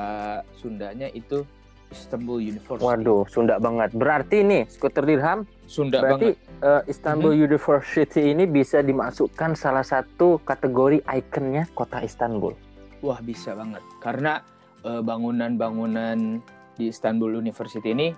Sundanya 0.55 1.12
itu 1.12 1.43
Istanbul 1.91 2.41
University. 2.41 2.84
Waduh, 2.84 3.24
Sunda 3.30 3.56
banget. 3.62 3.93
Berarti 3.93 4.41
nih, 4.41 4.63
skuter 4.69 5.06
dirham, 5.06 5.45
Sunda 5.65 6.02
berarti 6.02 6.34
banget. 6.34 6.62
Mhm. 6.62 6.65
eh, 6.65 6.82
Istanbul 6.91 7.34
University 7.38 8.21
ini 8.34 8.43
bisa 8.50 8.82
dimasukkan 8.82 9.58
salah 9.58 9.86
satu 9.86 10.41
kategori 10.41 11.02
ikonnya 11.06 11.69
kota 11.74 12.02
Istanbul. 12.02 12.54
Wah 13.06 13.19
bisa 13.21 13.54
banget 13.54 13.84
karena 14.02 14.41
eh, 14.82 15.02
bangunan-bangunan 15.02 16.41
di 16.76 16.91
Istanbul 16.91 17.38
University 17.39 17.93
ini 17.95 18.10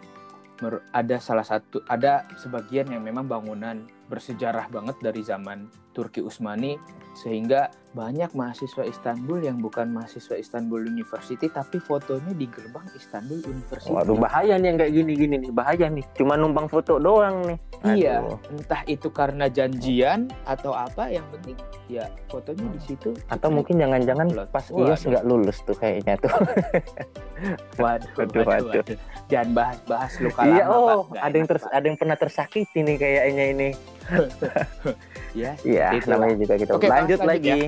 ada 0.90 1.22
salah 1.22 1.46
satu 1.46 1.86
ada 1.86 2.26
sebagian 2.42 2.90
yang 2.90 3.06
memang 3.06 3.30
bangunan 3.30 3.86
bersejarah 4.10 4.66
banget 4.74 4.98
dari 5.06 5.22
zaman 5.22 5.70
Turki 5.94 6.26
Utsmani 6.26 6.82
sehingga 7.14 7.70
banyak 7.98 8.30
mahasiswa 8.38 8.86
Istanbul 8.86 9.42
yang 9.42 9.58
bukan 9.58 9.90
mahasiswa 9.90 10.38
Istanbul 10.38 10.86
University 10.86 11.50
tapi 11.50 11.82
fotonya 11.82 12.30
di 12.38 12.46
gerbang 12.46 12.86
Istanbul 12.94 13.42
University. 13.42 13.90
Waduh, 13.90 14.22
bahaya 14.22 14.62
nih 14.62 14.68
yang 14.70 14.78
kayak 14.78 14.94
gini-gini 14.94 15.36
nih, 15.42 15.52
bahaya 15.52 15.90
nih. 15.90 16.06
Cuma 16.14 16.38
numpang 16.38 16.70
foto 16.70 17.02
doang 17.02 17.42
nih. 17.50 17.58
Iya, 17.98 18.22
Aduh. 18.22 18.38
entah 18.54 18.82
itu 18.86 19.10
karena 19.10 19.50
janjian 19.50 20.30
atau 20.46 20.78
apa 20.78 21.10
yang 21.10 21.26
penting 21.34 21.58
ya 21.90 22.06
fotonya 22.30 22.70
di 22.70 22.82
situ. 22.86 23.18
Atau 23.34 23.50
mungkin 23.50 23.82
jangan-jangan 23.82 24.28
pas 24.54 24.66
Waduh. 24.70 24.94
IOS 24.94 25.02
nggak 25.10 25.26
lulus 25.26 25.58
tuh 25.66 25.78
kayaknya 25.82 26.22
tuh. 26.22 26.30
Waduh, 27.82 28.10
Waduh, 28.18 28.44
waduh. 28.46 28.86
Jangan 29.30 29.50
bahas-bahas 29.54 30.14
luka 30.22 30.42
Iya, 30.42 30.66
lama, 30.66 30.74
oh, 30.74 31.02
ada 31.14 31.36
yang 31.38 31.46
ter 31.46 31.58
ada 31.70 31.86
yang 31.86 31.98
pernah 31.98 32.18
tersakiti 32.18 32.82
nih 32.82 32.98
kayaknya 32.98 33.46
ini. 33.54 33.70
Ya, 35.38 35.54
Iya, 35.62 35.88
itulah. 36.02 36.18
namanya 36.18 36.36
juga 36.42 36.54
gitu. 36.58 36.72
Oke, 36.74 36.88
lanjut 36.90 37.22
lanjut 37.22 37.30
lagi. 37.30 37.60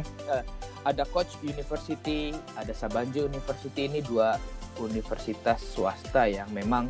Ada 0.88 1.04
Coach 1.14 1.38
University, 1.46 2.34
ada 2.58 2.74
Sabanjo 2.74 3.30
University 3.30 3.86
ini 3.86 4.02
dua 4.02 4.42
universitas 4.80 5.60
swasta 5.62 6.26
yang 6.26 6.50
memang 6.50 6.90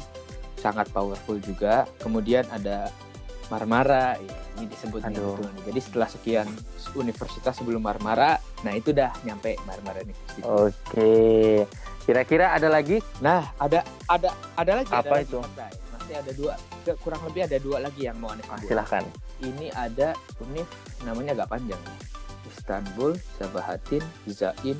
sangat 0.56 0.88
powerful 0.94 1.36
juga. 1.42 1.84
Kemudian 2.00 2.46
ada 2.54 2.94
Marmara, 3.50 4.13
ya, 4.22 4.38
ini 4.62 4.70
disebut 4.70 5.02
nih. 5.10 5.18
Jadi 5.65 5.80
setelah 5.82 6.06
sekian 6.06 6.48
universitas 6.94 7.58
sebelum 7.58 7.82
Marmara, 7.82 8.38
nah 8.62 8.78
itu 8.78 8.94
dah 8.94 9.10
nyampe 9.26 9.58
Marmara 9.65 10.06
University. 10.06 10.46
Oke. 10.46 11.65
Kira-kira 12.06 12.54
ada 12.54 12.70
lagi? 12.70 13.02
Nah, 13.26 13.50
ada 13.58 13.82
ada 14.06 14.30
ada 14.54 14.72
lagi 14.82 14.89
ada 14.94 15.02
Apa 15.02 15.15
lagi, 15.18 15.34
itu? 15.34 15.39
Dai. 15.58 15.74
Masih 16.10 16.26
ada 16.26 16.34
dua, 16.34 16.54
kurang 17.06 17.22
lebih 17.30 17.41
ada 17.45 17.58
dua 17.62 17.78
lagi 17.86 18.10
yang 18.10 18.17
mau 18.17 18.34
aneh 18.34 18.41
Ah, 18.50 18.58
silahkan. 18.65 19.06
Ini 19.46 19.69
ada 19.77 20.17
univ 20.42 20.65
namanya 21.06 21.38
agak 21.38 21.54
panjang. 21.54 21.77
Istanbul 22.50 23.13
Sabahatin 23.38 24.02
Zain 24.25 24.73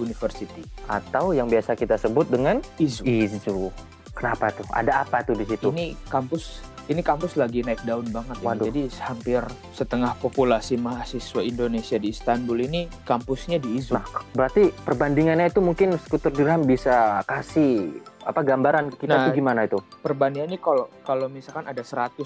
University. 0.00 0.64
Atau 0.88 1.36
yang 1.36 1.52
biasa 1.52 1.76
kita 1.76 2.00
sebut 2.00 2.24
dengan 2.32 2.64
IZU. 2.80 3.04
IZU. 3.04 3.68
Kenapa 4.16 4.48
tuh? 4.48 4.64
Ada 4.72 5.04
apa 5.04 5.20
tuh 5.20 5.36
di 5.36 5.44
situ? 5.44 5.68
Ini 5.76 5.92
kampus 6.08 6.64
ini 6.88 7.04
kampus 7.04 7.36
lagi 7.36 7.60
naik 7.60 7.84
daun 7.84 8.08
banget 8.08 8.40
ini. 8.40 8.46
Waduh. 8.48 8.64
Jadi 8.72 8.82
hampir 9.04 9.44
setengah 9.76 10.16
populasi 10.24 10.80
mahasiswa 10.80 11.44
Indonesia 11.44 12.00
di 12.00 12.16
Istanbul 12.16 12.64
ini 12.64 12.88
kampusnya 13.04 13.60
di 13.60 13.76
IZU. 13.76 13.92
Nah, 13.92 14.08
berarti 14.32 14.72
perbandingannya 14.88 15.52
itu 15.52 15.60
mungkin 15.60 16.00
skuter 16.00 16.32
dirham 16.32 16.64
bisa 16.64 17.20
kasih 17.28 17.92
apa 18.22 18.40
gambaran 18.40 18.90
kita 18.92 19.10
Nah, 19.10 19.24
tuh 19.26 19.34
gimana 19.34 19.60
itu? 19.62 19.78
Perbandingannya 19.98 20.58
kalau 20.58 20.86
kalau 21.02 21.26
misalkan 21.26 21.66
ada 21.66 21.82
100 21.82 22.22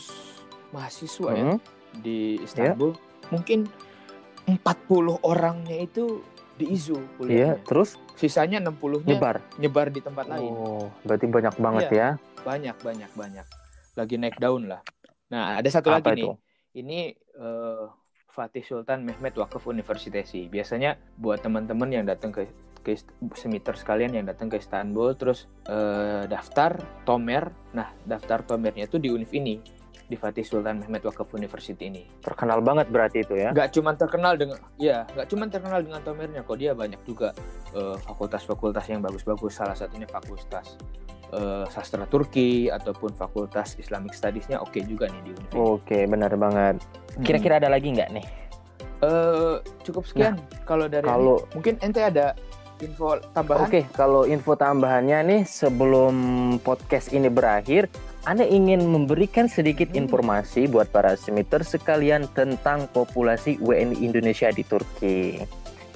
mahasiswa 0.71 1.31
ya 1.31 1.45
Hmm, 1.47 1.59
di 1.97 2.37
Istanbul, 2.39 2.93
mungkin 3.29 3.65
40 4.45 5.19
orangnya 5.23 5.77
itu 5.77 6.23
di 6.55 6.71
IZU 6.71 6.97
Iya, 6.97 7.09
kuliahnya. 7.17 7.55
terus 7.65 7.91
Sisanya 8.15 8.59
60-nya 8.63 9.13
nyebar. 9.13 9.37
nyebar 9.57 9.87
di 9.89 10.01
tempat 10.01 10.25
lain. 10.27 10.49
Oh, 10.49 10.89
berarti 11.03 11.27
banyak 11.27 11.55
banget 11.57 11.85
Iya. 11.87 11.97
ya. 11.97 12.09
Banyak, 12.43 12.77
banyak, 12.81 13.11
banyak. 13.13 13.47
Lagi 13.93 14.15
naik 14.17 14.37
daun 14.39 14.65
lah. 14.65 14.81
Nah, 15.29 15.59
ada 15.59 15.69
satu 15.69 15.91
Apa 15.91 16.01
lagi 16.13 16.23
itu? 16.23 16.31
nih. 16.33 16.37
Ini 16.77 16.99
eh, 17.37 17.85
Fatih 18.27 18.61
Sultan 18.63 19.01
Mehmet 19.03 19.33
Wakaf 19.35 19.65
University. 19.67 20.47
Biasanya 20.47 20.97
buat 21.15 21.41
teman-teman 21.41 21.89
yang 21.89 22.05
datang 22.05 22.31
ke 22.31 22.45
ke 22.87 22.95
semiter 23.35 23.75
sekalian 23.75 24.15
yang 24.15 24.23
datang 24.23 24.47
ke 24.47 24.63
Istanbul 24.63 25.19
terus 25.19 25.51
eh, 25.67 26.31
daftar 26.31 26.79
Tomer. 27.03 27.51
Nah, 27.75 27.91
daftar 28.07 28.47
Tomernya 28.47 28.87
itu 28.87 29.03
di 29.03 29.11
univ 29.11 29.35
ini. 29.35 29.59
di 30.07 30.15
Fatih 30.15 30.47
Sultan 30.47 30.79
Mehmet 30.79 31.03
Wakaf 31.03 31.35
University 31.35 31.91
ini. 31.91 32.07
Terkenal 32.23 32.63
banget 32.63 32.87
berarti 32.95 33.27
itu 33.27 33.35
ya. 33.35 33.51
Nggak 33.51 33.75
cuma 33.75 33.91
terkenal 33.99 34.39
dengan 34.39 34.63
ya, 34.79 35.03
nggak 35.03 35.27
cuma 35.27 35.51
terkenal 35.51 35.83
dengan 35.83 35.99
tomernya 35.99 36.47
kok 36.47 36.63
dia 36.63 36.79
banyak 36.79 37.03
juga 37.03 37.35
eh, 37.75 37.99
fakultas-fakultas 38.07 38.87
yang 38.87 39.03
bagus-bagus. 39.03 39.59
Salah 39.59 39.75
satunya 39.75 40.07
fakultas 40.07 40.79
eh, 41.35 41.67
sastra 41.75 42.07
Turki 42.07 42.71
ataupun 42.71 43.19
fakultas 43.19 43.75
Islamic 43.83 44.15
Studies-nya 44.15 44.63
oke 44.63 44.79
juga 44.87 45.11
nih 45.11 45.27
di 45.27 45.31
Univ. 45.35 45.51
Oke, 45.59 46.07
benar 46.07 46.31
banget. 46.39 46.79
Kira-kira 47.27 47.59
ada 47.59 47.67
lagi 47.67 47.91
nggak 47.91 48.11
nih? 48.15 48.27
Eh, 49.03 49.57
cukup 49.83 50.07
sekian 50.07 50.39
kalau 50.63 50.87
dari 50.87 51.03
Kalau 51.03 51.43
ini. 51.43 51.51
mungkin 51.59 51.75
ente 51.83 51.99
ada 51.99 52.39
info 52.81 53.17
tambahan. 53.33 53.69
Oke, 53.69 53.81
kalau 53.97 54.29
info 54.29 54.53
tambahannya 54.53 55.19
nih 55.25 55.43
sebelum 55.45 56.15
podcast 56.61 57.11
ini 57.11 57.29
berakhir, 57.29 57.89
Anda 58.27 58.43
ingin 58.43 58.83
memberikan 58.83 59.47
sedikit 59.47 59.95
Hmm. 59.95 60.05
informasi 60.05 60.67
buat 60.67 60.91
para 60.91 61.15
semiter 61.15 61.63
sekalian 61.63 62.27
tentang 62.35 62.91
populasi 62.91 63.63
WNI 63.63 64.03
Indonesia 64.03 64.51
di 64.51 64.67
Turki. 64.67 65.41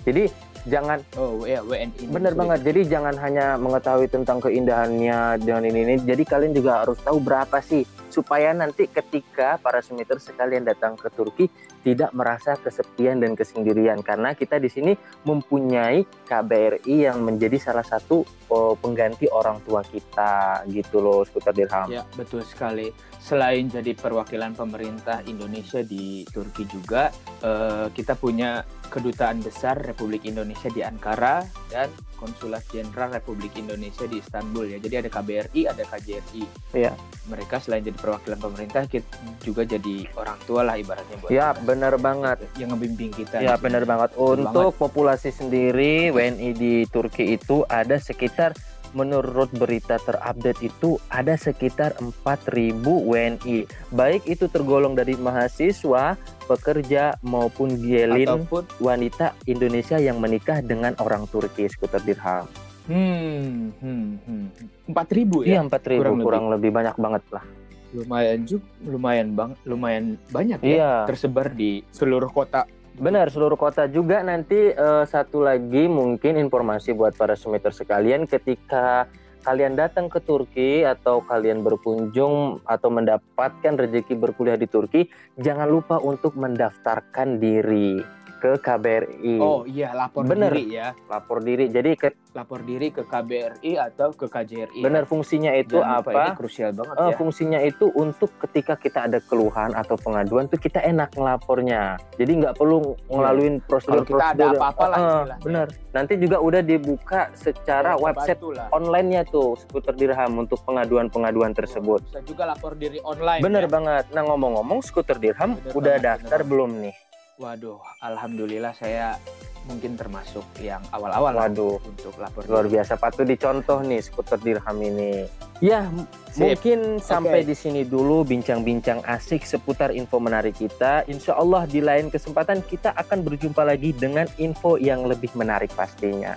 Jadi 0.06 0.30
jangan 0.62 1.02
Oh 1.18 1.42
ya 1.42 1.58
WNI. 1.60 2.06
benar 2.06 2.38
banget. 2.38 2.62
Jadi 2.62 2.80
jangan 2.86 3.18
hanya 3.18 3.58
mengetahui 3.58 4.06
tentang 4.06 4.38
keindahannya 4.38 5.42
dengan 5.42 5.62
ini 5.66 5.78
ini. 5.82 5.94
Jadi 6.00 6.22
kalian 6.22 6.54
juga 6.54 6.86
harus 6.86 7.02
tahu 7.02 7.18
berapa 7.18 7.58
sih 7.58 7.82
supaya 8.10 8.50
nanti 8.52 8.90
ketika 8.90 9.56
para 9.62 9.80
semiter 9.80 10.18
sekalian 10.18 10.66
datang 10.66 10.98
ke 10.98 11.08
Turki 11.14 11.46
tidak 11.80 12.12
merasa 12.12 12.58
kesepian 12.60 13.22
dan 13.24 13.32
kesendirian 13.32 14.04
karena 14.04 14.36
kita 14.36 14.60
di 14.60 14.68
sini 14.68 14.92
mempunyai 15.24 16.04
KBRI 16.28 17.08
yang 17.08 17.24
menjadi 17.24 17.56
salah 17.56 17.86
satu 17.86 18.26
oh, 18.52 18.76
pengganti 18.76 19.30
orang 19.32 19.62
tua 19.64 19.80
kita 19.86 20.66
gitu 20.68 21.00
loh 21.00 21.24
skuter 21.24 21.56
dirham. 21.56 21.88
Ya, 21.88 22.04
betul 22.18 22.44
sekali. 22.44 22.92
Selain 23.20 23.68
jadi 23.68 23.92
perwakilan 23.92 24.56
pemerintah 24.56 25.20
Indonesia 25.28 25.84
di 25.84 26.24
Turki 26.24 26.64
juga, 26.64 27.12
eh, 27.44 27.86
kita 27.92 28.16
punya 28.16 28.64
kedutaan 28.90 29.38
besar 29.38 29.78
Republik 29.78 30.26
Indonesia 30.26 30.66
di 30.66 30.82
Ankara 30.82 31.44
dan 31.70 31.86
konsulat 32.18 32.66
jenderal 32.68 33.14
Republik 33.14 33.54
Indonesia 33.56 34.04
di 34.04 34.18
Istanbul 34.18 34.72
ya. 34.72 34.78
Jadi 34.82 35.06
ada 35.06 35.08
KBRI, 35.08 35.60
ada 35.64 35.84
KJRI. 35.86 36.44
Iya. 36.74 36.92
Mereka 37.30 37.62
selain 37.62 37.86
jadi 37.86 37.96
perwakilan 37.96 38.36
pemerintah, 38.36 38.84
kita 38.84 39.06
juga 39.40 39.62
jadi 39.62 40.04
orang 40.18 40.36
tua 40.44 40.66
lah 40.66 40.74
ibaratnya 40.76 41.16
buat 41.22 41.30
Ya, 41.30 41.54
benar 41.54 41.96
banget. 41.96 42.42
yang 42.58 42.74
ngebimbing 42.74 43.14
kita. 43.14 43.38
Ya 43.40 43.54
benar 43.56 43.86
banget. 43.86 44.16
Untuk 44.18 44.74
populasi 44.76 45.30
sendiri 45.30 46.10
WNI 46.10 46.50
di 46.52 46.84
Turki 46.90 47.38
itu 47.38 47.62
ada 47.70 47.96
sekitar 47.96 48.52
menurut 48.92 49.50
berita 49.54 49.96
terupdate 50.02 50.60
itu 50.64 50.98
ada 51.10 51.34
sekitar 51.38 51.94
4.000 51.98 52.82
WNI. 52.82 53.66
Baik 53.94 54.26
itu 54.26 54.50
tergolong 54.50 54.98
dari 54.98 55.14
mahasiswa, 55.14 56.18
pekerja 56.46 57.14
maupun 57.22 57.78
gelin 57.78 58.26
Ataupun 58.26 58.66
wanita 58.82 59.34
Indonesia 59.46 59.96
yang 59.98 60.18
menikah 60.18 60.60
dengan 60.62 60.94
orang 60.98 61.26
Turki 61.30 61.70
skuter 61.70 62.02
dirham. 62.02 62.46
hmm, 62.90 63.78
hmm, 63.78 64.08
hmm. 64.26 64.46
4000 64.90 65.46
Iya 65.46 65.62
ya. 65.62 65.70
4.000 65.70 66.00
kurang 66.02 66.18
kurang, 66.24 66.44
lebih. 66.50 66.54
lebih 66.58 66.70
banyak 66.74 66.96
banget 66.98 67.24
lah. 67.30 67.44
Lumayan 67.90 68.40
juga, 68.46 68.66
lumayan 68.86 69.28
bang, 69.34 69.50
lumayan 69.66 70.04
banyak 70.30 70.58
ya. 70.62 70.70
Iya. 70.70 70.92
Tersebar 71.10 71.50
di 71.54 71.82
seluruh 71.90 72.30
kota. 72.30 72.66
Benar, 72.98 73.30
seluruh 73.30 73.54
kota 73.54 73.86
juga 73.86 74.24
nanti 74.24 74.74
eh, 74.74 75.04
satu 75.06 75.46
lagi 75.46 75.86
mungkin 75.86 76.40
informasi 76.40 76.96
buat 76.96 77.14
para 77.14 77.38
semiter 77.38 77.70
sekalian 77.70 78.26
ketika 78.26 79.06
kalian 79.40 79.72
datang 79.72 80.12
ke 80.12 80.20
Turki 80.20 80.84
atau 80.84 81.24
kalian 81.24 81.64
berkunjung 81.64 82.60
atau 82.68 82.88
mendapatkan 82.92 83.72
rezeki 83.72 84.14
berkuliah 84.20 84.60
di 84.60 84.68
Turki, 84.68 85.08
jangan 85.40 85.68
lupa 85.68 85.96
untuk 85.96 86.36
mendaftarkan 86.36 87.40
diri 87.40 88.19
ke 88.40 88.56
KBRI. 88.56 89.36
Oh 89.36 89.62
iya, 89.62 89.92
lapor 89.92 90.24
Bener. 90.24 90.48
diri 90.48 90.72
ya. 90.72 90.96
Lapor 91.06 91.38
diri. 91.40 91.68
Jadi 91.68 91.90
ke, 91.94 92.08
Lapor 92.30 92.62
diri 92.62 92.88
ke 92.88 93.02
KBRI 93.02 93.74
atau 93.76 94.10
ke 94.10 94.24
KJRI. 94.24 94.80
benar 94.80 95.02
fungsinya 95.04 95.50
itu 95.52 95.76
Jangan 95.76 95.98
lupa, 95.98 96.10
Ini 96.10 96.22
apa? 96.22 96.32
krusial 96.32 96.70
banget 96.72 96.94
Eh, 96.94 97.04
ya. 97.04 97.16
fungsinya 97.16 97.58
itu 97.60 97.86
untuk 97.92 98.30
ketika 98.38 98.74
kita 98.74 99.04
ada 99.04 99.18
keluhan 99.20 99.74
atau 99.74 99.94
pengaduan 99.94 100.46
tuh 100.46 100.56
kita 100.56 100.78
enak 100.80 101.10
ngelapornya. 101.12 101.98
Jadi 102.14 102.32
nggak 102.38 102.54
perlu 102.54 102.80
ngelaluin 103.08 103.58
Kalau 103.58 103.68
prosedur-prosedur. 103.68 104.16
kita 104.30 104.46
ada 104.46 104.46
apa-apa 104.56 104.84
lah 104.84 104.96
Eh, 104.96 105.02
istilahnya. 105.02 105.36
benar. 105.42 105.66
Nanti 105.90 106.12
juga 106.16 106.36
udah 106.38 106.62
dibuka 106.62 107.20
secara 107.34 107.90
Ya, 107.90 108.00
website 108.00 108.40
online-nya 108.70 109.26
tuh 109.26 109.58
skuter 109.58 109.92
dirham 109.92 110.32
untuk 110.38 110.62
pengaduan-pengaduan 110.64 111.50
tersebut. 111.50 111.98
Bisa 112.06 112.22
juga 112.22 112.46
lapor 112.46 112.72
diri 112.74 113.02
online. 113.02 113.42
Bener 113.42 113.66
ya. 113.66 113.68
banget. 113.68 114.04
Nah 114.08 114.22
ngomong-ngomong 114.24 114.80
skuter 114.80 115.18
dirham 115.18 115.58
Bener 115.58 115.74
udah 115.74 115.94
banget, 115.94 116.06
daftar 116.22 116.38
bener 116.38 116.48
belum 116.48 116.70
nih? 116.80 116.94
Waduh, 117.40 117.80
alhamdulillah 118.04 118.76
saya 118.76 119.16
mungkin 119.64 119.96
termasuk 119.96 120.44
yang 120.60 120.84
awal-awal 120.92 121.32
Waduh. 121.32 121.80
untuk 121.80 122.12
lapor 122.16 122.44
Luar 122.44 122.64
diri. 122.64 122.76
biasa 122.76 123.00
patut 123.00 123.24
dicontoh 123.24 123.80
nih 123.80 123.96
skuter 123.98 124.36
dirham 124.36 124.76
ini. 124.76 125.24
Ya 125.60 125.88
Sip. 126.28 126.36
mungkin 126.60 127.00
sampai 127.00 127.40
Oke. 127.40 127.48
di 127.48 127.56
sini 127.56 127.82
dulu 127.82 128.24
bincang-bincang 128.24 129.00
asik 129.04 129.40
seputar 129.42 129.88
info 129.90 130.20
menarik 130.20 130.52
kita. 130.54 131.04
Insya 131.06 131.32
Allah 131.32 131.64
di 131.64 131.80
lain 131.80 132.08
kesempatan 132.08 132.60
kita 132.62 132.92
akan 132.92 133.24
berjumpa 133.24 133.64
lagi 133.64 133.92
dengan 133.92 134.28
info 134.36 134.76
yang 134.76 135.04
lebih 135.04 135.32
menarik 135.32 135.72
pastinya. 135.72 136.36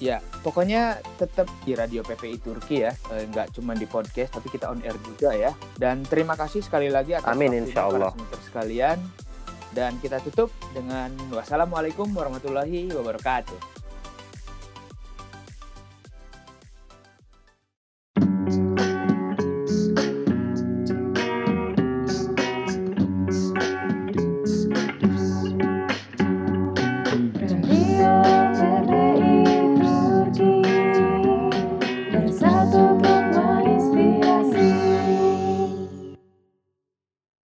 Ya, 0.00 0.16
pokoknya 0.40 0.96
tetap 1.14 1.46
di 1.62 1.76
Radio 1.76 2.00
PPI 2.02 2.40
Turki 2.40 2.82
ya, 2.82 2.90
Eh, 3.12 3.28
nggak 3.28 3.52
cuma 3.52 3.70
di 3.72 3.84
podcast, 3.84 4.32
tapi 4.32 4.48
kita 4.48 4.66
on 4.66 4.80
air 4.80 4.96
juga 4.98 5.30
ya. 5.30 5.52
Dan 5.76 6.02
terima 6.02 6.34
kasih 6.34 6.58
sekali 6.58 6.88
lagi 6.88 7.14
atas 7.14 7.28
Amin, 7.28 7.52
insya 7.52 7.86
Allah. 7.86 8.10
sekalian. 8.42 8.96
Dan 9.72 9.96
kita 9.98 10.20
tutup 10.20 10.52
dengan 10.76 11.12
wassalamualaikum 11.32 12.12
warahmatullahi 12.12 12.92
wabarakatuh. 12.92 13.81